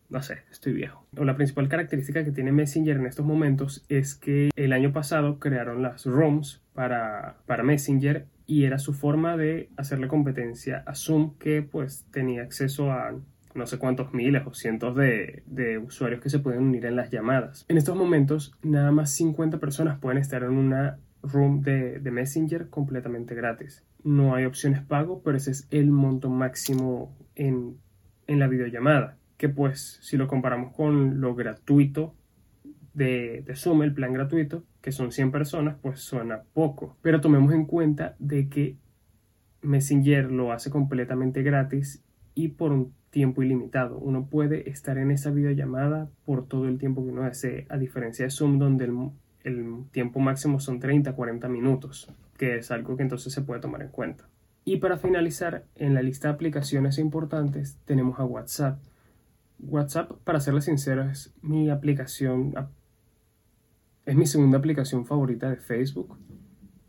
No 0.10 0.22
sé, 0.22 0.40
estoy 0.52 0.74
viejo. 0.74 1.04
O 1.18 1.26
la 1.26 1.36
principal 1.36 1.68
característica 1.68 2.24
que 2.24 2.32
tiene 2.32 2.52
Messenger 2.52 2.98
en 2.98 3.08
estos 3.08 3.26
momentos 3.26 3.86
es 3.90 4.14
que 4.16 4.52
el 4.56 4.74
año 4.74 4.94
pasado 4.94 5.40
crearon 5.40 5.82
las 5.82 6.06
ROMs 6.06 6.62
para, 6.74 7.38
para 7.48 7.64
Messenger 7.64 8.28
y 8.48 8.66
era 8.66 8.80
su 8.80 8.94
forma 8.94 9.38
de 9.38 9.70
hacerle 9.78 10.08
competencia 10.08 10.84
a 10.86 10.96
Zoom 10.96 11.38
que 11.38 11.62
pues 11.62 12.06
tenía 12.12 12.44
acceso 12.44 12.92
a 12.92 13.16
no 13.54 13.66
sé 13.66 13.80
cuántos 13.80 14.14
miles 14.14 14.44
o 14.46 14.54
cientos 14.54 14.96
de, 14.96 15.44
de, 15.46 15.78
usuarios 15.78 16.22
que 16.22 16.30
se 16.30 16.40
pueden 16.40 16.62
unir 16.62 16.86
en 16.86 16.98
las 16.98 17.10
llamadas. 17.10 17.66
En 17.70 17.78
estos 17.78 17.96
momentos, 17.96 18.54
nada 18.62 18.92
más 18.92 19.12
50 19.12 19.60
personas 19.60 19.98
pueden 19.98 20.18
estar 20.18 20.44
en 20.44 20.52
una 20.52 21.00
room 21.24 21.62
de, 21.62 22.00
de, 22.00 22.12
Messenger 22.12 22.70
completamente 22.70 23.34
gratis. 23.34 23.84
No 24.04 24.36
hay 24.36 24.46
opciones 24.46 24.82
pago, 24.84 25.22
pero 25.24 25.38
ese 25.38 25.52
es 25.52 25.68
el 25.72 25.90
monto 25.90 26.30
máximo 26.30 27.16
en, 27.36 27.78
en 28.28 28.40
la 28.40 28.48
videollamada. 28.48 29.18
Que 29.38 29.48
pues, 29.48 30.00
si 30.02 30.18
lo 30.18 30.28
comparamos 30.28 30.74
con 30.74 31.22
lo 31.22 31.34
gratuito 31.34 32.14
de, 32.96 33.44
Zoom, 33.56 33.84
el 33.84 33.94
plan 33.94 34.14
gratuito, 34.14 34.64
que 34.82 34.92
son 34.92 35.12
100 35.12 35.32
personas, 35.32 35.78
pues 35.82 36.00
suena 36.00 36.44
poco. 36.54 36.98
Pero 37.02 37.22
tomemos 37.22 37.54
en 37.54 37.66
cuenta 37.66 38.16
de 38.20 38.50
que 38.50 38.78
Messenger 39.62 40.32
lo 40.32 40.52
hace 40.52 40.70
completamente 40.70 41.44
gratis 41.44 42.04
y 42.34 42.50
por 42.50 42.72
un 42.72 42.94
tiempo 43.10 43.44
ilimitado. 43.44 43.98
Uno 43.98 44.28
puede 44.28 44.70
estar 44.70 44.98
en 44.98 45.12
esa 45.12 45.32
videollamada 45.32 46.10
por 46.26 46.48
todo 46.48 46.68
el 46.68 46.78
tiempo 46.78 47.04
que 47.04 47.12
uno 47.12 47.24
desee, 47.24 47.66
a 47.70 47.78
diferencia 47.78 48.26
de 48.26 48.32
Zoom 48.32 48.60
donde 48.60 48.86
el, 48.86 49.12
el 49.44 49.86
tiempo 49.92 50.20
máximo 50.20 50.60
son 50.60 50.80
30, 50.80 51.14
40 51.14 51.48
minutos, 51.50 52.10
que 52.38 52.58
es 52.58 52.72
algo 52.72 52.96
que 52.96 53.04
entonces 53.04 53.32
se 53.34 53.42
puede 53.42 53.62
tomar 53.62 53.82
en 53.82 53.90
cuenta. 53.90 54.28
Y 54.64 54.78
para 54.78 54.98
finalizar, 54.98 55.66
en 55.76 55.94
la 55.94 56.02
lista 56.02 56.30
de 56.30 56.34
aplicaciones 56.34 56.98
importantes 56.98 57.78
tenemos 57.86 58.20
a 58.20 58.26
WhatsApp. 58.26 58.80
WhatsApp, 59.60 60.12
para 60.24 60.40
serles 60.40 60.66
sincero, 60.66 61.04
es 61.04 61.34
mi 61.42 61.70
aplicación, 61.70 62.54
es 64.06 64.16
mi 64.16 64.28
segunda 64.28 64.58
aplicación 64.58 65.06
favorita 65.06 65.50
de 65.50 65.58
Facebook 65.58 66.18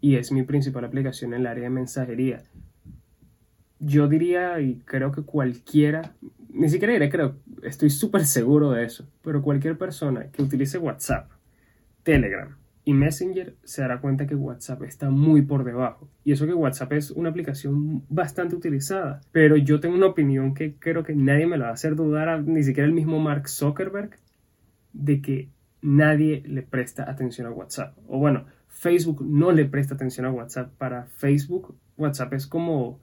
y 0.01 0.17
es 0.17 0.33
mi 0.33 0.43
principal 0.43 0.85
aplicación 0.85 1.33
en 1.35 1.41
el 1.41 1.47
área 1.47 1.65
de 1.65 1.71
mensajería. 1.71 2.43
Yo 3.79 4.09
diría, 4.09 4.61
y 4.61 4.81
creo 4.85 5.13
que 5.13 5.23
cualquiera, 5.23 6.15
ni 6.49 6.69
siquiera 6.69 6.93
diré 6.93 7.11
creo, 7.11 7.37
estoy 7.63 7.91
súper 7.91 8.25
seguro 8.25 8.71
de 8.73 8.85
eso, 8.85 9.09
pero 9.23 9.43
cualquier 9.43 9.79
persona 9.79 10.31
que 10.31 10.43
utilice 10.43 10.79
WhatsApp, 10.79 11.31
Telegram, 12.03 12.57
y 12.85 12.95
Messenger 12.95 13.57
se 13.65 13.83
dará 13.83 14.01
cuenta 14.01 14.29
que 14.29 14.37
WhatsApp 14.37 14.85
está 14.85 15.11
muy 15.11 15.43
por 15.43 15.65
debajo. 15.65 16.09
Y 16.23 16.31
eso 16.31 16.47
que 16.47 16.55
WhatsApp 16.55 16.93
es 16.93 17.11
una 17.11 17.31
aplicación 17.31 18.05
bastante 18.09 18.55
utilizada. 18.55 19.23
Pero 19.33 19.57
yo 19.57 19.81
tengo 19.81 19.97
una 19.97 20.07
opinión 20.07 20.55
que 20.55 20.77
creo 20.79 21.03
que 21.03 21.17
nadie 21.17 21.49
me 21.49 21.59
la 21.59 21.65
va 21.65 21.71
a 21.71 21.75
hacer 21.75 21.97
dudar, 21.97 22.45
ni 22.45 22.63
siquiera 22.63 22.87
el 22.87 22.95
mismo 22.95 23.19
Mark 23.19 23.49
Zuckerberg, 23.49 24.11
de 24.93 25.21
que 25.21 25.51
nadie 25.87 26.43
le 26.47 26.63
presta 26.63 27.09
atención 27.09 27.47
a 27.47 27.51
WhatsApp. 27.51 27.97
O 28.09 28.19
bueno, 28.19 28.47
Facebook 28.67 29.25
no 29.25 29.53
le 29.53 29.65
presta 29.65 29.95
atención 29.95 30.27
a 30.27 30.33
WhatsApp. 30.33 30.73
Para 30.77 31.07
Facebook, 31.07 31.77
WhatsApp 31.97 32.35
es 32.35 32.47
como 32.47 33.01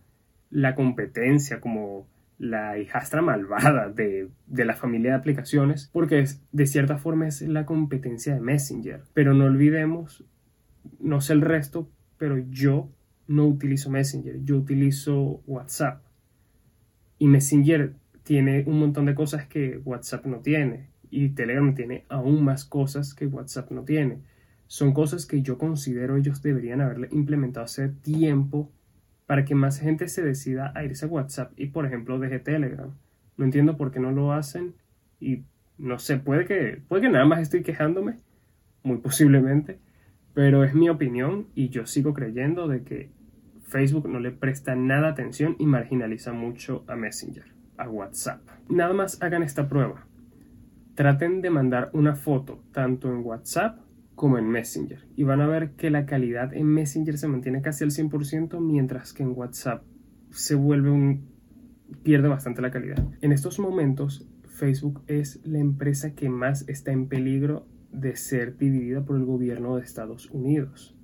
la 0.50 0.76
competencia, 0.76 1.62
como 1.62 2.08
la 2.38 2.78
hijastra 2.78 3.22
malvada 3.22 3.90
de, 3.90 4.30
la 4.48 4.76
familia 4.76 5.12
de 5.12 5.18
aplicaciones, 5.18 5.90
porque 5.94 6.26
de 6.52 6.68
cierta 6.68 6.98
forma 6.98 7.28
es 7.28 7.42
la 7.42 7.66
competencia 7.66 8.34
de 8.34 8.42
Messenger. 8.42 9.04
Pero 9.14 9.34
no 9.34 9.46
olvidemos, 9.46 10.26
no 11.00 11.22
sé 11.22 11.34
el 11.34 11.42
resto, 11.42 11.90
pero 12.18 12.38
yo 12.38 12.90
no 13.28 13.48
utilizo 13.48 13.90
Messenger, 13.90 14.44
yo 14.44 14.58
utilizo 14.58 15.42
WhatsApp. 15.48 16.04
Y 17.18 17.28
Messenger 17.28 17.94
tiene 18.24 18.66
un 18.68 18.80
montón 18.80 19.06
de 19.06 19.16
cosas 19.16 19.48
que 19.48 19.80
WhatsApp 19.86 20.26
no 20.26 20.40
tiene. 20.40 20.93
Y 21.16 21.30
Telegram 21.30 21.76
tiene 21.76 22.06
aún 22.10 22.44
más 22.44 22.66
cosas 22.66 23.14
que 23.14 23.28
WhatsApp 23.28 23.70
no 23.70 23.84
tiene. 23.84 24.24
Son 24.66 24.94
cosas 24.94 25.28
que 25.28 25.44
yo 25.44 25.60
considero 25.60 26.18
ellos 26.18 26.42
deberían 26.42 26.82
haberle 26.82 27.08
implementado 27.12 27.66
hace 27.66 27.90
tiempo 27.90 28.72
para 29.28 29.46
que 29.46 29.54
más 29.54 29.80
gente 29.80 30.08
se 30.08 30.24
decida 30.24 30.72
a 30.74 30.84
irse 30.84 31.06
a 31.06 31.10
WhatsApp 31.10 31.52
y 31.56 31.68
por 31.68 31.86
ejemplo 31.86 32.18
deje 32.18 32.40
Telegram. 32.40 32.92
No 33.38 33.46
entiendo 33.46 33.78
por 33.78 33.92
qué 33.92 34.00
no 34.00 34.12
lo 34.12 34.34
hacen 34.34 34.74
y 35.20 35.44
no 35.78 36.00
sé, 36.00 36.18
puede 36.18 36.46
que, 36.46 36.82
puede 36.88 37.04
que 37.04 37.10
nada 37.10 37.26
más 37.26 37.42
estoy 37.42 37.62
quejándome, 37.62 38.18
muy 38.82 38.98
posiblemente, 38.98 39.78
pero 40.34 40.64
es 40.64 40.74
mi 40.74 40.90
opinión 40.90 41.46
y 41.54 41.70
yo 41.70 41.86
sigo 41.86 42.16
creyendo 42.16 42.68
de 42.68 42.82
que 42.82 43.12
Facebook 43.68 44.10
no 44.10 44.20
le 44.20 44.32
presta 44.32 44.76
nada 44.76 45.10
atención 45.10 45.56
y 45.60 45.68
marginaliza 45.68 46.34
mucho 46.34 46.84
a 46.88 46.96
Messenger, 46.96 47.46
a 47.78 47.88
WhatsApp. 47.88 48.42
Nada 48.68 48.94
más 48.94 49.22
hagan 49.22 49.44
esta 49.44 49.70
prueba. 49.70 50.08
Traten 50.96 51.42
de 51.42 51.50
mandar 51.50 51.90
una 51.94 52.16
foto 52.16 52.64
tanto 52.72 53.10
en 53.10 53.26
WhatsApp 53.26 53.80
como 54.16 54.38
en 54.38 54.48
Messenger. 54.48 55.08
Y 55.16 55.24
van 55.24 55.42
a 55.42 55.48
ver 55.48 55.72
que 55.72 55.90
la 55.90 56.06
calidad 56.06 56.54
en 56.54 56.68
Messenger 56.68 57.18
se 57.18 57.28
mantiene 57.28 57.62
casi 57.62 57.84
al 57.84 57.92
100%, 57.92 58.60
mientras 58.60 59.14
que 59.14 59.24
en 59.24 59.34
WhatsApp 59.36 59.84
se 60.30 60.56
vuelve 60.56 60.92
un... 60.92 61.28
pierde 62.04 62.28
bastante 62.28 62.62
la 62.62 62.72
calidad. 62.72 63.04
En 63.22 63.32
estos 63.32 63.60
momentos, 63.60 64.30
Facebook 64.46 65.02
es 65.08 65.42
la 65.46 65.60
empresa 65.60 66.14
que 66.14 66.30
más 66.30 66.68
está 66.70 66.92
en 66.92 67.08
peligro 67.08 67.66
de 67.92 68.16
ser 68.16 68.58
dividida 68.58 69.04
por 69.04 69.16
el 69.16 69.26
gobierno 69.26 69.76
de 69.76 69.84
Estados 69.84 70.30
Unidos. 70.32 70.96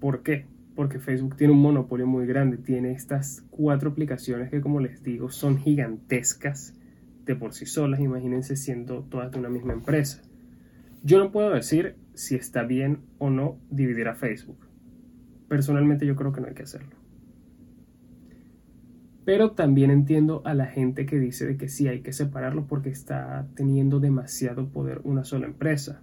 ¿Por 0.00 0.22
qué? 0.22 0.46
Porque 0.74 0.98
Facebook 0.98 1.36
tiene 1.36 1.52
un 1.52 1.60
monopolio 1.60 2.06
muy 2.06 2.26
grande, 2.26 2.56
tiene 2.56 2.92
estas 2.92 3.44
cuatro 3.50 3.90
aplicaciones 3.90 4.50
que 4.50 4.60
como 4.60 4.80
les 4.80 5.02
digo 5.02 5.30
son 5.30 5.56
gigantescas 5.58 6.74
de 7.24 7.36
por 7.36 7.54
sí 7.54 7.66
solas, 7.66 8.00
imagínense 8.00 8.56
siendo 8.56 9.04
todas 9.04 9.30
de 9.32 9.38
una 9.38 9.48
misma 9.48 9.72
empresa. 9.72 10.22
Yo 11.02 11.18
no 11.18 11.32
puedo 11.32 11.50
decir 11.50 11.96
si 12.14 12.34
está 12.34 12.62
bien 12.62 13.00
o 13.18 13.30
no 13.30 13.58
dividir 13.70 14.08
a 14.08 14.14
Facebook. 14.14 14.58
Personalmente 15.48 16.06
yo 16.06 16.16
creo 16.16 16.32
que 16.32 16.40
no 16.40 16.48
hay 16.48 16.54
que 16.54 16.62
hacerlo. 16.62 16.96
Pero 19.24 19.52
también 19.52 19.90
entiendo 19.90 20.42
a 20.44 20.54
la 20.54 20.66
gente 20.66 21.06
que 21.06 21.18
dice 21.18 21.46
de 21.46 21.56
que 21.56 21.68
sí 21.68 21.88
hay 21.88 22.00
que 22.00 22.12
separarlo 22.12 22.66
porque 22.66 22.90
está 22.90 23.48
teniendo 23.54 24.00
demasiado 24.00 24.68
poder 24.68 25.00
una 25.04 25.24
sola 25.24 25.46
empresa. 25.46 26.02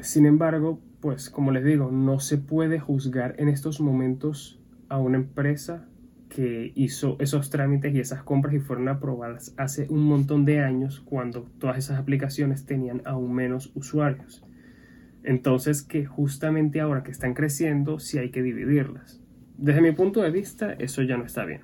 Sin 0.00 0.26
embargo, 0.26 0.80
pues 1.00 1.30
como 1.30 1.52
les 1.52 1.64
digo, 1.64 1.90
no 1.90 2.20
se 2.20 2.36
puede 2.36 2.80
juzgar 2.80 3.34
en 3.38 3.48
estos 3.48 3.80
momentos 3.80 4.60
a 4.88 4.98
una 4.98 5.16
empresa 5.16 5.88
que 6.34 6.72
hizo 6.74 7.16
esos 7.20 7.48
trámites 7.48 7.94
y 7.94 8.00
esas 8.00 8.24
compras 8.24 8.54
y 8.54 8.58
fueron 8.58 8.88
aprobadas 8.88 9.54
hace 9.56 9.86
un 9.88 10.02
montón 10.02 10.44
de 10.44 10.58
años 10.58 11.00
cuando 11.04 11.42
todas 11.60 11.78
esas 11.78 12.00
aplicaciones 12.00 12.66
tenían 12.66 13.02
aún 13.04 13.32
menos 13.32 13.70
usuarios. 13.76 14.44
Entonces 15.22 15.84
que 15.84 16.06
justamente 16.06 16.80
ahora 16.80 17.04
que 17.04 17.12
están 17.12 17.34
creciendo, 17.34 18.00
sí 18.00 18.18
hay 18.18 18.30
que 18.30 18.42
dividirlas. 18.42 19.22
Desde 19.58 19.80
mi 19.80 19.92
punto 19.92 20.22
de 20.22 20.32
vista, 20.32 20.72
eso 20.72 21.02
ya 21.02 21.16
no 21.16 21.24
está 21.24 21.44
bien. 21.44 21.60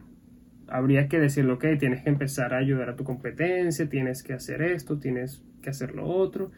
Habría 0.68 1.08
que 1.08 1.18
decirlo, 1.18 1.54
ok, 1.54 1.64
tienes 1.80 2.04
que 2.04 2.10
empezar 2.10 2.54
a 2.54 2.58
ayudar 2.58 2.90
a 2.90 2.96
tu 2.96 3.02
competencia, 3.02 3.88
tienes 3.88 4.22
que 4.22 4.34
hacer 4.34 4.62
esto, 4.62 5.00
tienes 5.00 5.42
que 5.62 5.70
hacer 5.70 5.96
lo 5.96 6.06
otro, 6.06 6.52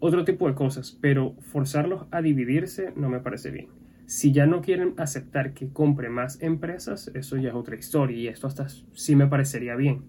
otro 0.00 0.24
tipo 0.24 0.48
de 0.48 0.56
cosas, 0.56 0.98
pero 1.00 1.36
forzarlos 1.52 2.08
a 2.10 2.20
dividirse 2.20 2.92
no 2.96 3.08
me 3.08 3.20
parece 3.20 3.52
bien. 3.52 3.83
Si 4.06 4.32
ya 4.32 4.46
no 4.46 4.60
quieren 4.60 4.94
aceptar 4.98 5.54
que 5.54 5.70
compre 5.70 6.10
más 6.10 6.40
empresas, 6.42 7.10
eso 7.14 7.36
ya 7.36 7.48
es 7.50 7.54
otra 7.54 7.76
historia 7.76 8.16
y 8.16 8.28
esto 8.28 8.46
hasta 8.46 8.66
sí 8.68 9.16
me 9.16 9.26
parecería 9.26 9.76
bien. 9.76 10.02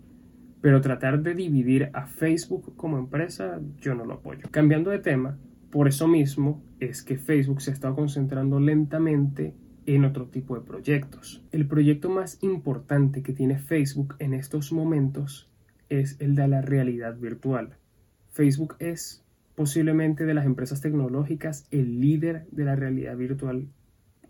Pero 0.60 0.82
tratar 0.82 1.22
de 1.22 1.34
dividir 1.34 1.92
a 1.94 2.06
Facebook 2.06 2.76
como 2.76 2.98
empresa, 2.98 3.62
yo 3.80 3.96
no 3.96 4.06
lo 4.06 4.16
apoyo. 4.16 4.48
Cambiando 4.52 4.92
de 4.92 5.00
tema, 5.00 5.38
por 5.70 5.88
eso 5.88 6.08
mismo 6.08 6.62
es 6.80 7.04
que 7.04 7.18
Facebook 7.18 7.62
se 7.62 7.72
está 7.72 7.94
concentrando 7.94 8.60
lentamente 8.60 9.54
en 9.86 10.04
otro 10.04 10.28
tipo 10.28 10.56
de 10.56 10.66
proyectos. 10.66 11.44
El 11.52 11.68
proyecto 11.68 12.10
más 12.10 12.42
importante 12.42 13.22
que 13.22 13.34
tiene 13.34 13.60
Facebook 13.60 14.16
en 14.20 14.34
estos 14.34 14.72
momentos 14.72 15.50
es 15.90 16.20
el 16.20 16.36
de 16.36 16.48
la 16.48 16.62
realidad 16.62 17.18
virtual. 17.18 17.78
Facebook 18.32 18.76
es 18.80 19.24
posiblemente 19.56 20.26
de 20.26 20.34
las 20.34 20.46
empresas 20.46 20.82
tecnológicas 20.82 21.68
el 21.72 22.02
líder 22.02 22.46
de 22.52 22.66
la 22.66 22.76
realidad 22.76 23.16
virtual 23.16 23.70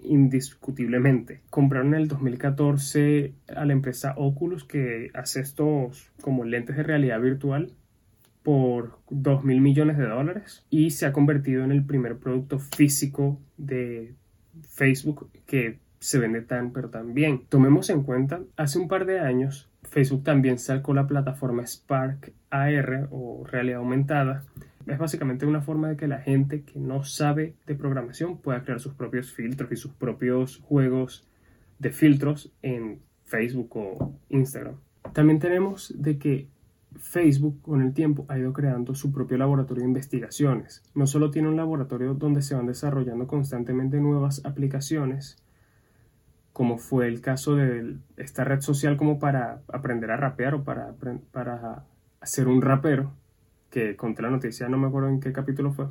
indiscutiblemente. 0.02 1.42
Compraron 1.50 1.94
en 1.94 2.02
el 2.02 2.08
2014 2.08 3.34
a 3.56 3.66
la 3.66 3.74
empresa 3.74 4.14
Oculus 4.18 4.64
que 4.64 5.12
hace 5.14 5.42
estos 5.42 6.12
como 6.22 6.44
lentes 6.44 6.78
de 6.78 6.84
realidad 6.84 7.22
virtual 7.22 7.72
por 8.44 9.00
2 9.10 9.44
mil 9.44 9.62
millones 9.62 9.98
de 9.98 10.08
dólares 10.08 10.66
y 10.70 10.92
se 10.92 11.06
ha 11.06 11.14
convertido 11.14 11.64
en 11.64 11.72
el 11.72 11.84
primer 11.84 12.18
producto 12.18 12.60
físico 12.60 13.40
de 13.58 14.14
Facebook 14.70 15.30
que 15.46 15.80
se 16.00 16.20
vende 16.20 16.42
tan 16.42 16.72
pero 16.72 16.90
tan 16.90 17.14
bien. 17.14 17.42
Tomemos 17.50 17.90
en 17.90 18.04
cuenta, 18.04 18.42
hace 18.58 18.78
un 18.78 18.88
par 18.88 19.06
de 19.06 19.20
años 19.20 19.70
Facebook 19.86 20.24
también 20.24 20.60
sacó 20.60 20.94
la 20.94 21.08
plataforma 21.08 21.66
Spark 21.66 22.34
AR 22.50 23.08
o 23.12 23.46
realidad 23.46 23.80
aumentada. 23.80 24.44
Es 24.88 24.98
básicamente 25.00 25.46
una 25.46 25.62
forma 25.62 25.90
de 25.90 25.98
que 25.98 26.08
la 26.08 26.20
gente 26.20 26.64
que 26.64 26.80
no 26.80 27.04
sabe 27.04 27.56
de 27.66 27.76
programación 27.76 28.38
pueda 28.38 28.64
crear 28.64 28.80
sus 28.80 28.94
propios 28.94 29.32
filtros 29.34 29.72
y 29.72 29.76
sus 29.76 29.94
propios 29.94 30.58
juegos 30.58 31.28
de 31.80 31.92
filtros 31.92 32.54
en 32.62 33.02
Facebook 33.24 33.76
o 33.76 34.20
Instagram. 34.30 34.76
También 35.14 35.40
tenemos 35.40 35.94
de 35.98 36.18
que 36.18 36.50
Facebook 36.98 37.62
con 37.62 37.82
el 37.82 37.94
tiempo 37.94 38.26
ha 38.30 38.38
ido 38.38 38.54
creando 38.54 38.96
su 38.96 39.12
propio 39.12 39.38
laboratorio 39.38 39.84
de 39.84 39.90
investigaciones. 39.90 40.84
No 40.94 41.08
solo 41.08 41.32
tiene 41.32 41.50
un 41.50 41.58
laboratorio 41.58 42.14
donde 42.14 42.42
se 42.42 42.56
van 42.56 42.68
desarrollando 42.68 43.28
constantemente 43.28 44.00
nuevas 44.00 44.46
aplicaciones, 44.46 45.38
como 46.54 46.78
fue 46.78 47.08
el 47.08 47.22
caso 47.22 47.56
de 47.56 47.98
esta 48.18 48.44
red 48.44 48.62
social 48.62 48.98
como 48.98 49.20
para 49.20 49.62
aprender 49.68 50.12
a 50.12 50.18
rapear 50.18 50.56
o 50.56 50.64
para, 50.64 50.94
para 51.32 51.86
hacer 52.22 52.48
un 52.48 52.62
rapero, 52.62 53.14
que 53.76 53.98
conté 53.98 54.22
la 54.22 54.30
noticia, 54.30 54.70
no 54.70 54.78
me 54.78 54.88
acuerdo 54.88 55.10
en 55.10 55.20
qué 55.20 55.34
capítulo 55.34 55.74
fue, 55.74 55.88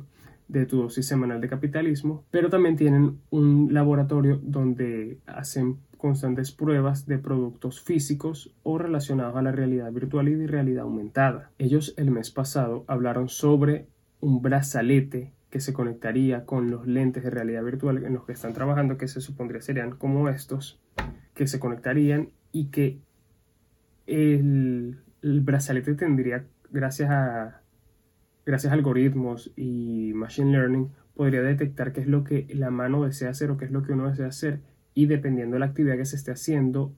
de 0.47 0.65
tu 0.65 0.81
dosis 0.81 1.05
semanal 1.05 1.39
de 1.39 1.47
capitalismo, 1.47 2.25
pero 2.31 2.49
también 2.49 2.75
tienen 2.75 3.19
un 3.29 3.75
laboratorio 3.75 4.39
donde 4.41 5.19
hacen 5.27 5.77
constantes 5.95 6.51
pruebas 6.51 7.05
de 7.05 7.19
productos 7.19 7.83
físicos 7.83 8.55
o 8.63 8.79
relacionados 8.79 9.35
a 9.35 9.43
la 9.43 9.51
realidad 9.51 9.91
virtual 9.91 10.29
y 10.29 10.33
de 10.33 10.47
realidad 10.47 10.85
aumentada. 10.85 11.51
Ellos 11.59 11.93
el 11.97 12.09
mes 12.09 12.31
pasado 12.31 12.85
hablaron 12.87 13.29
sobre 13.29 13.87
un 14.19 14.41
brazalete 14.41 15.35
que 15.51 15.59
se 15.59 15.71
conectaría 15.71 16.43
con 16.45 16.71
los 16.71 16.87
lentes 16.87 17.23
de 17.23 17.29
realidad 17.29 17.63
virtual 17.63 18.03
en 18.03 18.15
los 18.15 18.25
que 18.25 18.33
están 18.33 18.53
trabajando, 18.53 18.97
que 18.97 19.07
se 19.07 19.21
supondría 19.21 19.61
serían 19.61 19.91
como 19.91 20.27
estos, 20.27 20.81
que 21.35 21.45
se 21.45 21.59
conectarían 21.59 22.29
y 22.51 22.71
que 22.71 22.99
el, 24.07 25.03
el 25.21 25.41
brazalete 25.41 25.93
tendría, 25.93 26.45
gracias 26.71 27.11
a, 27.11 27.61
gracias 28.45 28.71
a 28.71 28.75
algoritmos 28.75 29.51
y 29.55 30.11
machine 30.13 30.51
learning, 30.51 30.91
podría 31.15 31.41
detectar 31.41 31.93
qué 31.93 32.01
es 32.01 32.07
lo 32.07 32.23
que 32.23 32.47
la 32.53 32.69
mano 32.69 33.03
desea 33.03 33.29
hacer 33.29 33.51
o 33.51 33.57
qué 33.57 33.65
es 33.65 33.71
lo 33.71 33.83
que 33.83 33.93
uno 33.93 34.09
desea 34.09 34.27
hacer 34.27 34.61
y 34.93 35.07
dependiendo 35.07 35.55
de 35.55 35.59
la 35.59 35.65
actividad 35.67 35.97
que 35.97 36.05
se 36.05 36.15
esté 36.15 36.31
haciendo, 36.31 36.93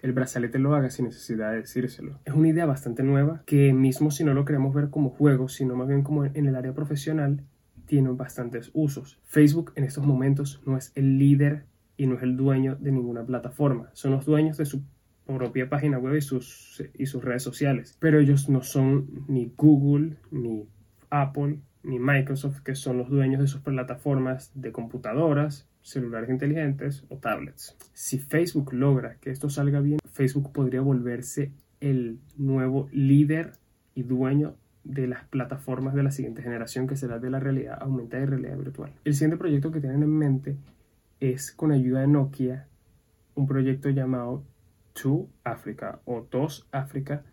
el 0.00 0.12
brazalete 0.12 0.58
lo 0.58 0.74
haga 0.74 0.90
sin 0.90 1.06
necesidad 1.06 1.52
de 1.52 1.58
decírselo. 1.58 2.20
Es 2.24 2.34
una 2.34 2.48
idea 2.48 2.66
bastante 2.66 3.02
nueva 3.02 3.42
que 3.46 3.72
mismo 3.72 4.10
si 4.10 4.24
no 4.24 4.34
lo 4.34 4.44
queremos 4.44 4.74
ver 4.74 4.90
como 4.90 5.10
juego, 5.10 5.48
sino 5.48 5.74
más 5.76 5.88
bien 5.88 6.02
como 6.02 6.24
en 6.24 6.46
el 6.46 6.54
área 6.54 6.74
profesional, 6.74 7.44
tiene 7.86 8.10
bastantes 8.10 8.70
usos. 8.74 9.20
Facebook 9.24 9.72
en 9.76 9.84
estos 9.84 10.04
momentos 10.04 10.60
no 10.66 10.76
es 10.76 10.92
el 10.96 11.18
líder 11.18 11.66
y 11.96 12.06
no 12.06 12.16
es 12.16 12.22
el 12.22 12.36
dueño 12.36 12.76
de 12.76 12.92
ninguna 12.92 13.24
plataforma. 13.24 13.90
Son 13.94 14.12
los 14.12 14.26
dueños 14.26 14.58
de 14.58 14.66
su 14.66 14.82
propia 15.26 15.68
página 15.68 15.98
web 15.98 16.16
y 16.16 16.20
sus, 16.20 16.82
y 16.94 17.06
sus 17.06 17.24
redes 17.24 17.42
sociales. 17.42 17.96
Pero 18.00 18.20
ellos 18.20 18.48
no 18.48 18.62
son 18.62 19.24
ni 19.28 19.52
Google, 19.56 20.16
ni 20.30 20.68
Apple, 21.10 21.58
ni 21.82 21.98
Microsoft, 21.98 22.60
que 22.60 22.74
son 22.74 22.98
los 22.98 23.08
dueños 23.08 23.40
de 23.40 23.46
sus 23.46 23.60
plataformas 23.60 24.50
de 24.54 24.72
computadoras, 24.72 25.68
celulares 25.82 26.30
inteligentes 26.30 27.04
o 27.08 27.18
tablets. 27.18 27.76
Si 27.92 28.18
Facebook 28.18 28.72
logra 28.72 29.16
que 29.20 29.30
esto 29.30 29.48
salga 29.50 29.80
bien, 29.80 29.98
Facebook 30.12 30.52
podría 30.52 30.80
volverse 30.80 31.52
el 31.80 32.18
nuevo 32.36 32.88
líder 32.92 33.52
y 33.94 34.02
dueño 34.02 34.56
de 34.82 35.06
las 35.06 35.24
plataformas 35.24 35.94
de 35.94 36.02
la 36.02 36.10
siguiente 36.10 36.42
generación 36.42 36.86
que 36.86 36.96
será 36.96 37.18
de 37.18 37.30
la 37.30 37.40
realidad 37.40 37.78
aumentada 37.80 38.22
y 38.22 38.26
realidad 38.26 38.56
virtual. 38.56 38.92
El 39.04 39.14
siguiente 39.14 39.36
proyecto 39.36 39.72
que 39.72 39.80
tienen 39.80 40.02
en 40.02 40.16
mente 40.16 40.56
es 41.20 41.50
con 41.52 41.72
ayuda 41.72 42.00
de 42.00 42.08
Nokia 42.08 42.68
un 43.34 43.46
proyecto 43.46 43.90
llamado 43.90 44.44
To 45.02 45.28
Africa 45.44 46.00
o 46.04 46.22
TOS 46.22 46.66
Africa. 46.72 47.24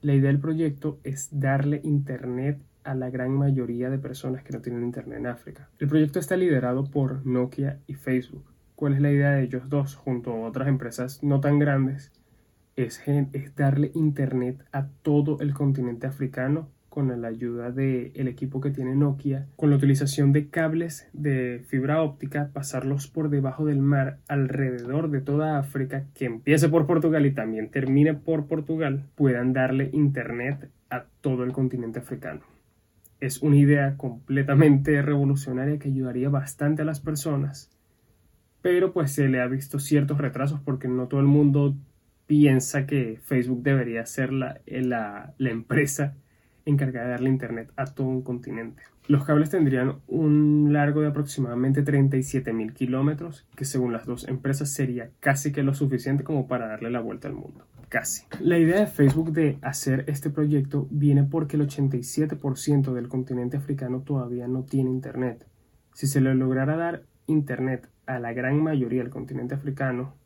La 0.00 0.14
idea 0.14 0.28
del 0.28 0.40
proyecto 0.40 1.00
es 1.04 1.28
darle 1.30 1.80
internet 1.84 2.60
a 2.82 2.94
la 2.94 3.10
gran 3.10 3.30
mayoría 3.30 3.90
de 3.90 3.98
personas 3.98 4.42
que 4.42 4.52
no 4.52 4.60
tienen 4.60 4.84
internet 4.84 5.18
en 5.18 5.26
África. 5.26 5.70
El 5.78 5.88
proyecto 5.88 6.18
está 6.18 6.36
liderado 6.36 6.90
por 6.90 7.24
Nokia 7.26 7.80
y 7.86 7.94
Facebook. 7.94 8.44
¿Cuál 8.74 8.94
es 8.94 9.00
la 9.00 9.12
idea 9.12 9.30
de 9.30 9.44
ellos 9.44 9.68
dos 9.68 9.94
junto 9.94 10.32
a 10.32 10.48
otras 10.48 10.68
empresas 10.68 11.22
no 11.22 11.40
tan 11.40 11.58
grandes? 11.58 12.12
Es, 12.76 13.00
es 13.06 13.54
darle 13.54 13.92
internet 13.94 14.64
a 14.72 14.88
todo 14.88 15.38
el 15.40 15.54
continente 15.54 16.06
africano 16.06 16.73
con 16.94 17.20
la 17.20 17.26
ayuda 17.26 17.72
del 17.72 18.12
el 18.14 18.28
equipo 18.28 18.60
que 18.60 18.70
tiene 18.70 18.94
Nokia, 18.94 19.48
con 19.56 19.68
la 19.68 19.74
utilización 19.74 20.32
de 20.32 20.48
cables 20.48 21.08
de 21.12 21.64
fibra 21.66 22.00
óptica, 22.00 22.50
pasarlos 22.52 23.08
por 23.08 23.30
debajo 23.30 23.66
del 23.66 23.80
mar 23.80 24.20
alrededor 24.28 25.10
de 25.10 25.20
toda 25.20 25.58
África, 25.58 26.04
que 26.14 26.26
empiece 26.26 26.68
por 26.68 26.86
Portugal 26.86 27.26
y 27.26 27.32
también 27.32 27.68
termine 27.68 28.14
por 28.14 28.46
Portugal, 28.46 29.06
puedan 29.16 29.52
darle 29.52 29.90
internet 29.92 30.70
a 30.88 31.06
todo 31.20 31.42
el 31.42 31.50
continente 31.50 31.98
africano. 31.98 32.42
Es 33.18 33.42
una 33.42 33.56
idea 33.56 33.96
completamente 33.96 35.02
revolucionaria 35.02 35.80
que 35.80 35.88
ayudaría 35.88 36.28
bastante 36.28 36.82
a 36.82 36.84
las 36.84 37.00
personas, 37.00 37.72
pero 38.62 38.92
pues 38.92 39.10
se 39.10 39.26
le 39.26 39.40
ha 39.40 39.48
visto 39.48 39.80
ciertos 39.80 40.18
retrasos 40.18 40.60
porque 40.60 40.86
no 40.86 41.08
todo 41.08 41.18
el 41.18 41.26
mundo 41.26 41.74
piensa 42.28 42.86
que 42.86 43.18
Facebook 43.20 43.64
debería 43.64 44.06
ser 44.06 44.32
la, 44.32 44.60
la, 44.64 45.34
la 45.38 45.50
empresa 45.50 46.14
encargada 46.64 47.06
de 47.06 47.12
darle 47.12 47.30
internet 47.30 47.72
a 47.76 47.86
todo 47.86 48.06
un 48.06 48.22
continente. 48.22 48.82
Los 49.06 49.24
cables 49.24 49.50
tendrían 49.50 50.00
un 50.06 50.72
largo 50.72 51.02
de 51.02 51.08
aproximadamente 51.08 51.84
37.000 51.84 52.72
kilómetros, 52.72 53.46
que 53.54 53.64
según 53.64 53.92
las 53.92 54.06
dos 54.06 54.26
empresas 54.28 54.72
sería 54.72 55.10
casi 55.20 55.52
que 55.52 55.62
lo 55.62 55.74
suficiente 55.74 56.24
como 56.24 56.46
para 56.46 56.68
darle 56.68 56.90
la 56.90 57.00
vuelta 57.00 57.28
al 57.28 57.34
mundo 57.34 57.66
casi. 57.94 58.24
La 58.40 58.58
idea 58.58 58.80
de 58.80 58.88
Facebook 58.88 59.30
de 59.30 59.56
hacer 59.62 60.04
este 60.08 60.28
proyecto 60.28 60.88
viene 60.90 61.22
porque 61.22 61.56
el 61.56 61.68
87% 61.68 62.92
del 62.92 63.08
continente 63.08 63.56
africano 63.56 64.00
todavía 64.00 64.48
no 64.48 64.64
tiene 64.64 64.90
internet. 64.90 65.46
Si 65.92 66.08
se 66.08 66.20
le 66.20 66.34
lograra 66.34 66.76
dar 66.76 67.04
internet 67.28 67.88
a 68.06 68.18
la 68.18 68.32
gran 68.32 68.60
mayoría 68.60 69.00
del 69.00 69.12
continente 69.12 69.54
africano 69.54 70.16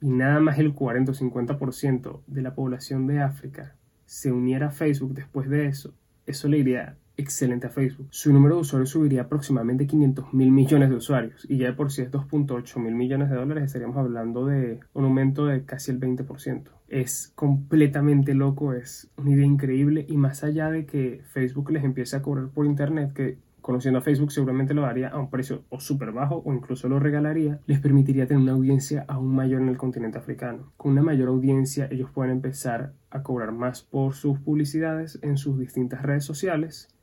y 0.00 0.10
nada 0.10 0.40
más 0.40 0.58
el 0.58 0.74
40 0.74 1.12
o 1.12 1.14
50% 1.14 2.22
de 2.26 2.42
la 2.42 2.56
población 2.56 3.06
de 3.06 3.20
África 3.20 3.76
se 4.06 4.32
uniera 4.32 4.68
a 4.68 4.70
Facebook 4.70 5.14
después 5.14 5.48
de 5.50 5.66
eso, 5.66 5.94
eso 6.26 6.48
le 6.48 6.58
iría 6.58 6.96
excelente 7.16 7.66
a 7.66 7.70
Facebook. 7.70 8.08
Su 8.10 8.32
número 8.32 8.56
de 8.56 8.60
usuarios 8.62 8.90
subiría 8.90 9.22
aproximadamente 9.22 9.86
500 9.86 10.34
mil 10.34 10.50
millones 10.50 10.90
de 10.90 10.96
usuarios 10.96 11.46
y 11.48 11.58
ya 11.58 11.68
de 11.68 11.72
por 11.72 11.90
sí 11.90 12.02
es 12.02 12.10
2.8 12.10 12.78
mil 12.78 12.94
millones 12.94 13.30
de 13.30 13.36
dólares 13.36 13.64
estaríamos 13.64 13.96
hablando 13.96 14.46
de 14.46 14.80
un 14.92 15.04
aumento 15.04 15.46
de 15.46 15.64
casi 15.64 15.90
el 15.90 16.00
20%. 16.00 16.64
Es 16.88 17.32
completamente 17.34 18.34
loco, 18.34 18.72
es 18.72 19.10
una 19.16 19.30
idea 19.30 19.46
increíble 19.46 20.04
y 20.08 20.16
más 20.16 20.44
allá 20.44 20.70
de 20.70 20.86
que 20.86 21.22
Facebook 21.32 21.70
les 21.70 21.84
empiece 21.84 22.16
a 22.16 22.22
cobrar 22.22 22.48
por 22.48 22.66
internet, 22.66 23.12
que 23.12 23.38
conociendo 23.66 23.98
a 23.98 24.02
Facebook 24.02 24.30
seguramente 24.30 24.74
lo 24.74 24.86
haría 24.86 25.08
a 25.08 25.18
un 25.18 25.28
precio 25.28 25.64
o 25.70 25.80
súper 25.80 26.12
bajo 26.12 26.40
o 26.44 26.54
incluso 26.54 26.88
lo 26.88 27.00
regalaría, 27.00 27.58
les 27.66 27.80
permitiría 27.80 28.28
tener 28.28 28.40
una 28.40 28.52
audiencia 28.52 29.04
aún 29.08 29.34
mayor 29.34 29.60
en 29.60 29.68
el 29.68 29.76
continente 29.76 30.18
africano. 30.18 30.72
Con 30.76 30.92
una 30.92 31.02
mayor 31.02 31.30
audiencia 31.30 31.88
ellos 31.90 32.08
pueden 32.12 32.30
empezar 32.30 32.92
a 33.10 33.24
cobrar 33.24 33.50
más 33.50 33.82
por 33.82 34.14
sus 34.14 34.38
publicidades 34.38 35.18
en 35.20 35.36
sus 35.36 35.58
distintas 35.58 36.02
redes 36.02 36.24
sociales 36.24 36.94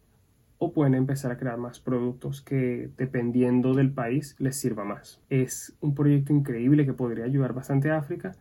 o 0.57 0.71
pueden 0.71 0.95
empezar 0.95 1.33
a 1.33 1.37
crear 1.37 1.57
más 1.57 1.81
productos 1.81 2.41
que 2.41 2.89
dependiendo 2.95 3.73
del 3.73 3.91
país 3.91 4.37
les 4.39 4.55
sirva 4.55 4.85
más. 4.85 5.19
Es 5.29 5.75
un 5.81 5.93
proyecto 5.93 6.31
increíble 6.31 6.85
que 6.85 6.93
podría 6.93 7.25
ayudar 7.25 7.51
bastante 7.51 7.91
a 7.91 7.97
África, 7.97 8.37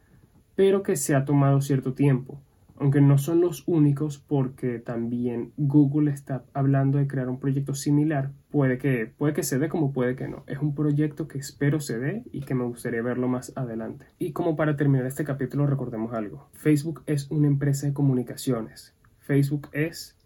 pero 0.55 0.85
que 0.85 0.95
se 0.95 1.17
ha 1.17 1.25
tomado 1.25 1.61
cierto 1.61 1.93
tiempo. 1.93 2.41
Aunque 2.77 3.01
no 3.01 3.19
son 3.19 3.41
los 3.41 3.65
únicos 3.67 4.19
porque 4.19 4.79
también 4.79 5.53
Google 5.57 6.11
está 6.11 6.45
hablando 6.53 6.99
de 6.99 7.07
crear 7.07 7.29
un 7.29 7.39
proyecto 7.39 7.75
similar, 7.75 8.33
puede 8.51 8.79
que, 8.79 9.07
puede 9.07 9.35
que 9.35 9.43
se 9.43 9.59
dé 9.59 9.69
como 9.69 9.93
puede 9.93 10.17
que 10.17 10.29
no. 10.29 10.45
Es 10.47 10.59
un 10.59 10.75
proyecto 10.75 11.29
que 11.29 11.39
espero 11.39 11.81
se 11.81 11.99
dé 11.99 12.25
y 12.33 12.41
que 12.41 12.55
me 12.55 12.65
gustaría 12.65 13.03
verlo 13.03 13.29
más 13.29 13.53
adelante. 13.57 14.07
Y 14.19 14.33
como 14.33 14.57
para 14.57 14.77
terminar 14.77 15.07
este 15.07 15.25
capítulo 15.25 15.67
recordemos 15.67 16.13
algo. 16.13 16.49
Facebook 16.53 17.03
es 17.07 17.31
una 17.31 17.47
empresa 17.47 17.87
de 17.87 17.93
comunicaciones. 17.93 18.95
Facebook 19.21 19.69
es 19.73 20.17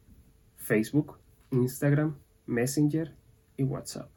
Facebook, 0.56 1.18
Instagram, 1.50 2.16
Messenger 2.46 3.14
y 3.56 3.64
WhatsApp. 3.64 4.11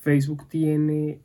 Facebook 0.00 0.48
tiene 0.48 1.20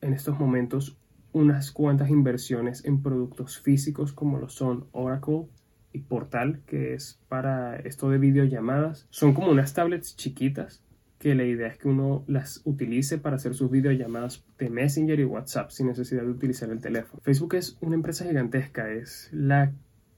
en 0.00 0.12
estos 0.12 0.38
momentos 0.38 0.98
unas 1.32 1.72
cuantas 1.72 2.10
inversiones 2.10 2.84
en 2.84 3.02
productos 3.02 3.58
físicos 3.58 4.12
como 4.12 4.38
lo 4.38 4.48
son 4.48 4.86
Oracle 4.92 5.46
y 5.92 6.00
Portal, 6.00 6.60
que 6.66 6.94
es 6.94 7.20
para 7.28 7.76
esto 7.76 8.10
de 8.10 8.18
videollamadas. 8.18 9.06
Son 9.10 9.34
como 9.34 9.50
unas 9.50 9.74
tablets 9.74 10.16
chiquitas 10.16 10.82
que 11.18 11.34
la 11.34 11.44
idea 11.44 11.68
es 11.68 11.78
que 11.78 11.88
uno 11.88 12.24
las 12.26 12.62
utilice 12.64 13.18
para 13.18 13.36
hacer 13.36 13.54
sus 13.54 13.70
videollamadas 13.70 14.44
de 14.58 14.70
Messenger 14.70 15.20
y 15.20 15.24
WhatsApp 15.24 15.70
sin 15.70 15.86
necesidad 15.86 16.22
de 16.22 16.30
utilizar 16.30 16.70
el 16.70 16.80
teléfono. 16.80 17.22
Facebook 17.22 17.54
es 17.54 17.78
una 17.80 17.94
empresa 17.94 18.24
gigantesca, 18.24 18.90
es 18.90 19.28
la 19.32 19.72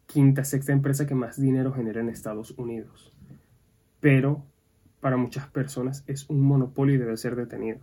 quinta, 0.07 0.45
sexta 0.45 0.73
empresa 0.73 1.07
que 1.07 1.15
más 1.15 1.39
dinero 1.39 1.73
genera 1.73 2.01
en 2.01 2.09
Estados 2.09 2.53
Unidos 2.53 3.15
pero 4.05 4.45
para 5.01 5.17
muchas 5.17 5.47
personas 5.47 6.05
es 6.07 6.29
un 6.29 6.39
monopolio 6.43 6.95
y 6.95 6.99
debe 6.99 7.17
ser 7.17 7.37
detenido. 7.37 7.81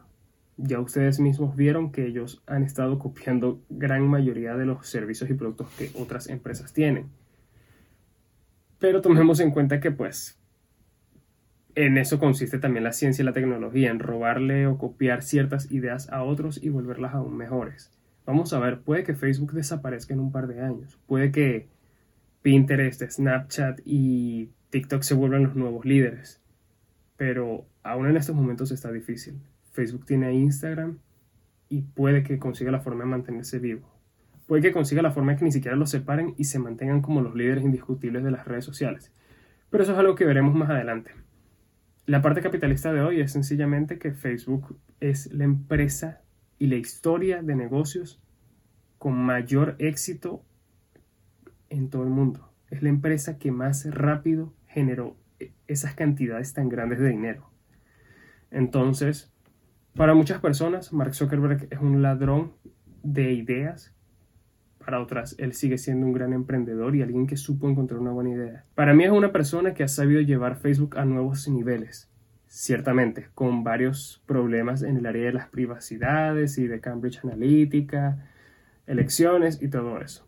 Ya 0.64 0.80
ustedes 0.80 1.20
mismos 1.20 1.56
vieron 1.56 1.92
que 1.92 2.06
ellos 2.06 2.44
han 2.46 2.64
estado 2.64 3.00
copiando 3.00 3.62
gran 3.70 4.08
mayoría 4.08 4.56
de 4.56 4.66
los 4.66 4.88
servicios 4.88 5.30
y 5.30 5.34
productos 5.34 5.70
que 5.78 5.92
otras 5.96 6.28
empresas 6.28 6.74
tienen. 6.74 7.10
Pero 8.80 9.02
tomemos 9.02 9.40
en 9.40 9.52
cuenta 9.52 9.80
que 9.80 9.92
pues 9.92 10.40
en 11.76 11.98
eso 11.98 12.20
consiste 12.20 12.60
también 12.60 12.84
la 12.84 12.92
ciencia 12.92 13.24
y 13.24 13.26
la 13.26 13.34
tecnología, 13.34 13.92
en 13.92 14.00
robarle 14.00 14.68
o 14.68 14.78
copiar 14.78 15.24
ciertas 15.24 15.72
ideas 15.72 16.10
a 16.10 16.24
otros 16.24 16.62
y 16.62 16.70
volverlas 16.70 17.14
aún 17.14 17.38
mejores. 17.38 17.92
Vamos 18.26 18.54
a 18.54 18.60
ver, 18.60 18.82
puede 18.82 19.04
que 19.04 19.16
Facebook 19.16 19.54
desaparezca 19.54 20.14
en 20.14 20.20
un 20.20 20.32
par 20.32 20.48
de 20.48 20.62
años, 20.62 21.00
puede 21.08 21.32
que 21.32 21.68
Pinterest, 22.42 23.02
Snapchat 23.04 23.82
y 23.86 24.50
TikTok 24.70 25.04
se 25.04 25.14
vuelven 25.14 25.44
los 25.44 25.56
nuevos 25.56 25.86
líderes. 25.86 26.42
Pero 27.18 27.66
aún 27.84 28.08
en 28.08 28.18
estos 28.18 28.36
momentos 28.36 28.72
está 28.72 28.92
difícil. 28.92 29.40
Facebook 29.72 30.06
tiene 30.06 30.34
Instagram 30.34 31.00
y 31.70 31.82
puede 31.82 32.24
que 32.24 32.40
consiga 32.40 32.72
la 32.72 32.82
forma 32.82 33.04
de 33.04 33.10
mantenerse 33.10 33.60
vivo. 33.60 33.90
Puede 34.48 34.62
que 34.62 34.72
consiga 34.72 35.02
la 35.02 35.12
forma 35.12 35.32
de 35.32 35.40
que 35.40 35.46
ni 35.46 35.52
siquiera 35.52 35.78
los 35.78 35.90
separen 35.90 36.34
y 36.38 36.44
se 36.44 36.60
mantengan 36.60 37.02
como 37.02 37.22
los 37.22 37.36
líderes 37.36 37.64
indiscutibles 37.64 38.24
de 38.24 38.32
las 38.32 38.46
redes 38.46 38.66
sociales. 38.66 39.14
Pero 39.70 39.84
eso 39.84 39.94
es 39.94 40.00
algo 40.00 40.16
que 40.16 40.26
veremos 40.26 40.54
más 40.54 40.70
adelante. 40.70 41.12
La 42.06 42.22
parte 42.22 42.42
capitalista 42.42 42.92
de 42.92 43.02
hoy 43.02 43.22
es 43.22 43.32
sencillamente 43.32 43.98
que 43.98 44.12
Facebook 44.12 44.78
es 45.00 45.32
la 45.32 45.46
empresa 45.46 46.22
y 46.60 46.68
la 46.68 46.76
historia 46.76 47.42
de 47.42 47.56
negocios 47.56 48.22
con 48.98 49.14
mayor 49.14 49.76
éxito 49.80 50.44
en 51.70 51.90
todo 51.90 52.04
el 52.04 52.10
mundo. 52.10 52.52
Es 52.70 52.84
la 52.84 52.90
empresa 52.90 53.38
que 53.38 53.52
más 53.52 53.86
rápido 53.90 54.54
generó 54.68 55.16
esas 55.68 55.96
cantidades 55.96 56.54
tan 56.54 56.68
grandes 56.68 57.00
de 57.00 57.10
dinero. 57.10 57.50
Entonces, 58.52 59.31
para 59.96 60.14
muchas 60.14 60.40
personas, 60.40 60.94
Mark 60.94 61.14
Zuckerberg 61.14 61.68
es 61.70 61.80
un 61.80 62.02
ladrón 62.02 62.54
de 63.04 63.34
ideas 63.34 63.94
para 64.86 65.00
otras 65.00 65.36
él 65.38 65.54
sigue 65.54 65.78
siendo 65.78 66.06
un 66.06 66.14
gran 66.14 66.34
emprendedor 66.34 66.96
y 66.96 67.02
alguien 67.02 67.28
que 67.28 67.38
supo 67.38 67.70
encontrar 67.70 68.00
una 68.00 68.12
buena 68.12 68.32
idea. 68.32 68.66
Para 68.76 68.94
mí 68.94 69.04
es 69.04 69.12
una 69.12 69.32
persona 69.32 69.74
que 69.74 69.84
ha 69.84 69.88
sabido 69.88 70.22
llevar 70.22 70.58
Facebook 70.58 70.98
a 70.98 71.06
nuevos 71.06 71.48
niveles. 71.48 72.10
Ciertamente, 72.48 73.30
con 73.34 73.64
varios 73.64 74.22
problemas 74.26 74.82
en 74.82 74.98
el 74.98 75.06
área 75.06 75.28
de 75.28 75.34
las 75.34 75.48
privacidades 75.48 76.58
y 76.58 76.68
de 76.68 76.82
Cambridge 76.82 77.24
Analytica, 77.24 78.28
elecciones 78.88 79.62
y 79.62 79.70
todo 79.70 80.02
eso. 80.02 80.28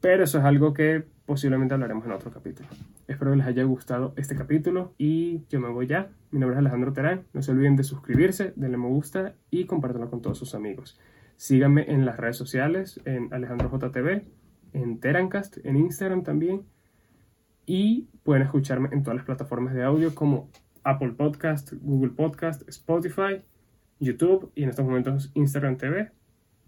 Pero 0.00 0.24
eso 0.24 0.38
es 0.38 0.44
algo 0.44 0.74
que 0.74 1.04
posiblemente 1.26 1.74
hablaremos 1.74 2.04
en 2.04 2.12
otro 2.12 2.30
capítulo. 2.30 2.68
Espero 3.06 3.30
que 3.30 3.38
les 3.38 3.46
haya 3.46 3.64
gustado 3.64 4.12
este 4.16 4.34
capítulo 4.34 4.94
y 4.98 5.44
yo 5.48 5.60
me 5.60 5.68
voy 5.68 5.86
ya. 5.86 6.10
Mi 6.30 6.38
nombre 6.38 6.56
es 6.56 6.58
Alejandro 6.58 6.92
Terán. 6.92 7.24
No 7.32 7.42
se 7.42 7.52
olviden 7.52 7.76
de 7.76 7.84
suscribirse, 7.84 8.52
denle 8.56 8.78
me 8.78 8.88
gusta 8.88 9.34
y 9.50 9.64
compártanlo 9.64 10.10
con 10.10 10.22
todos 10.22 10.38
sus 10.38 10.54
amigos. 10.54 10.98
Síganme 11.36 11.90
en 11.90 12.04
las 12.04 12.16
redes 12.18 12.36
sociales, 12.36 13.00
en 13.04 13.32
AlejandroJTV, 13.32 14.22
en 14.72 15.00
Terancast, 15.00 15.58
en 15.64 15.76
Instagram 15.76 16.22
también. 16.22 16.62
Y 17.66 18.08
pueden 18.22 18.42
escucharme 18.42 18.88
en 18.92 19.02
todas 19.02 19.16
las 19.16 19.24
plataformas 19.24 19.74
de 19.74 19.84
audio 19.84 20.14
como 20.14 20.50
Apple 20.84 21.12
Podcast, 21.12 21.72
Google 21.80 22.10
Podcast, 22.10 22.68
Spotify, 22.68 23.42
YouTube 24.00 24.50
y 24.54 24.64
en 24.64 24.70
estos 24.70 24.84
momentos 24.84 25.30
Instagram 25.34 25.76
TV 25.76 26.10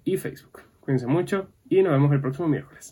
y 0.05 0.17
Facebook. 0.17 0.61
Cuídense 0.81 1.07
mucho 1.07 1.49
y 1.69 1.83
nos 1.83 1.93
vemos 1.93 2.13
el 2.13 2.21
próximo 2.21 2.49
miércoles. 2.49 2.91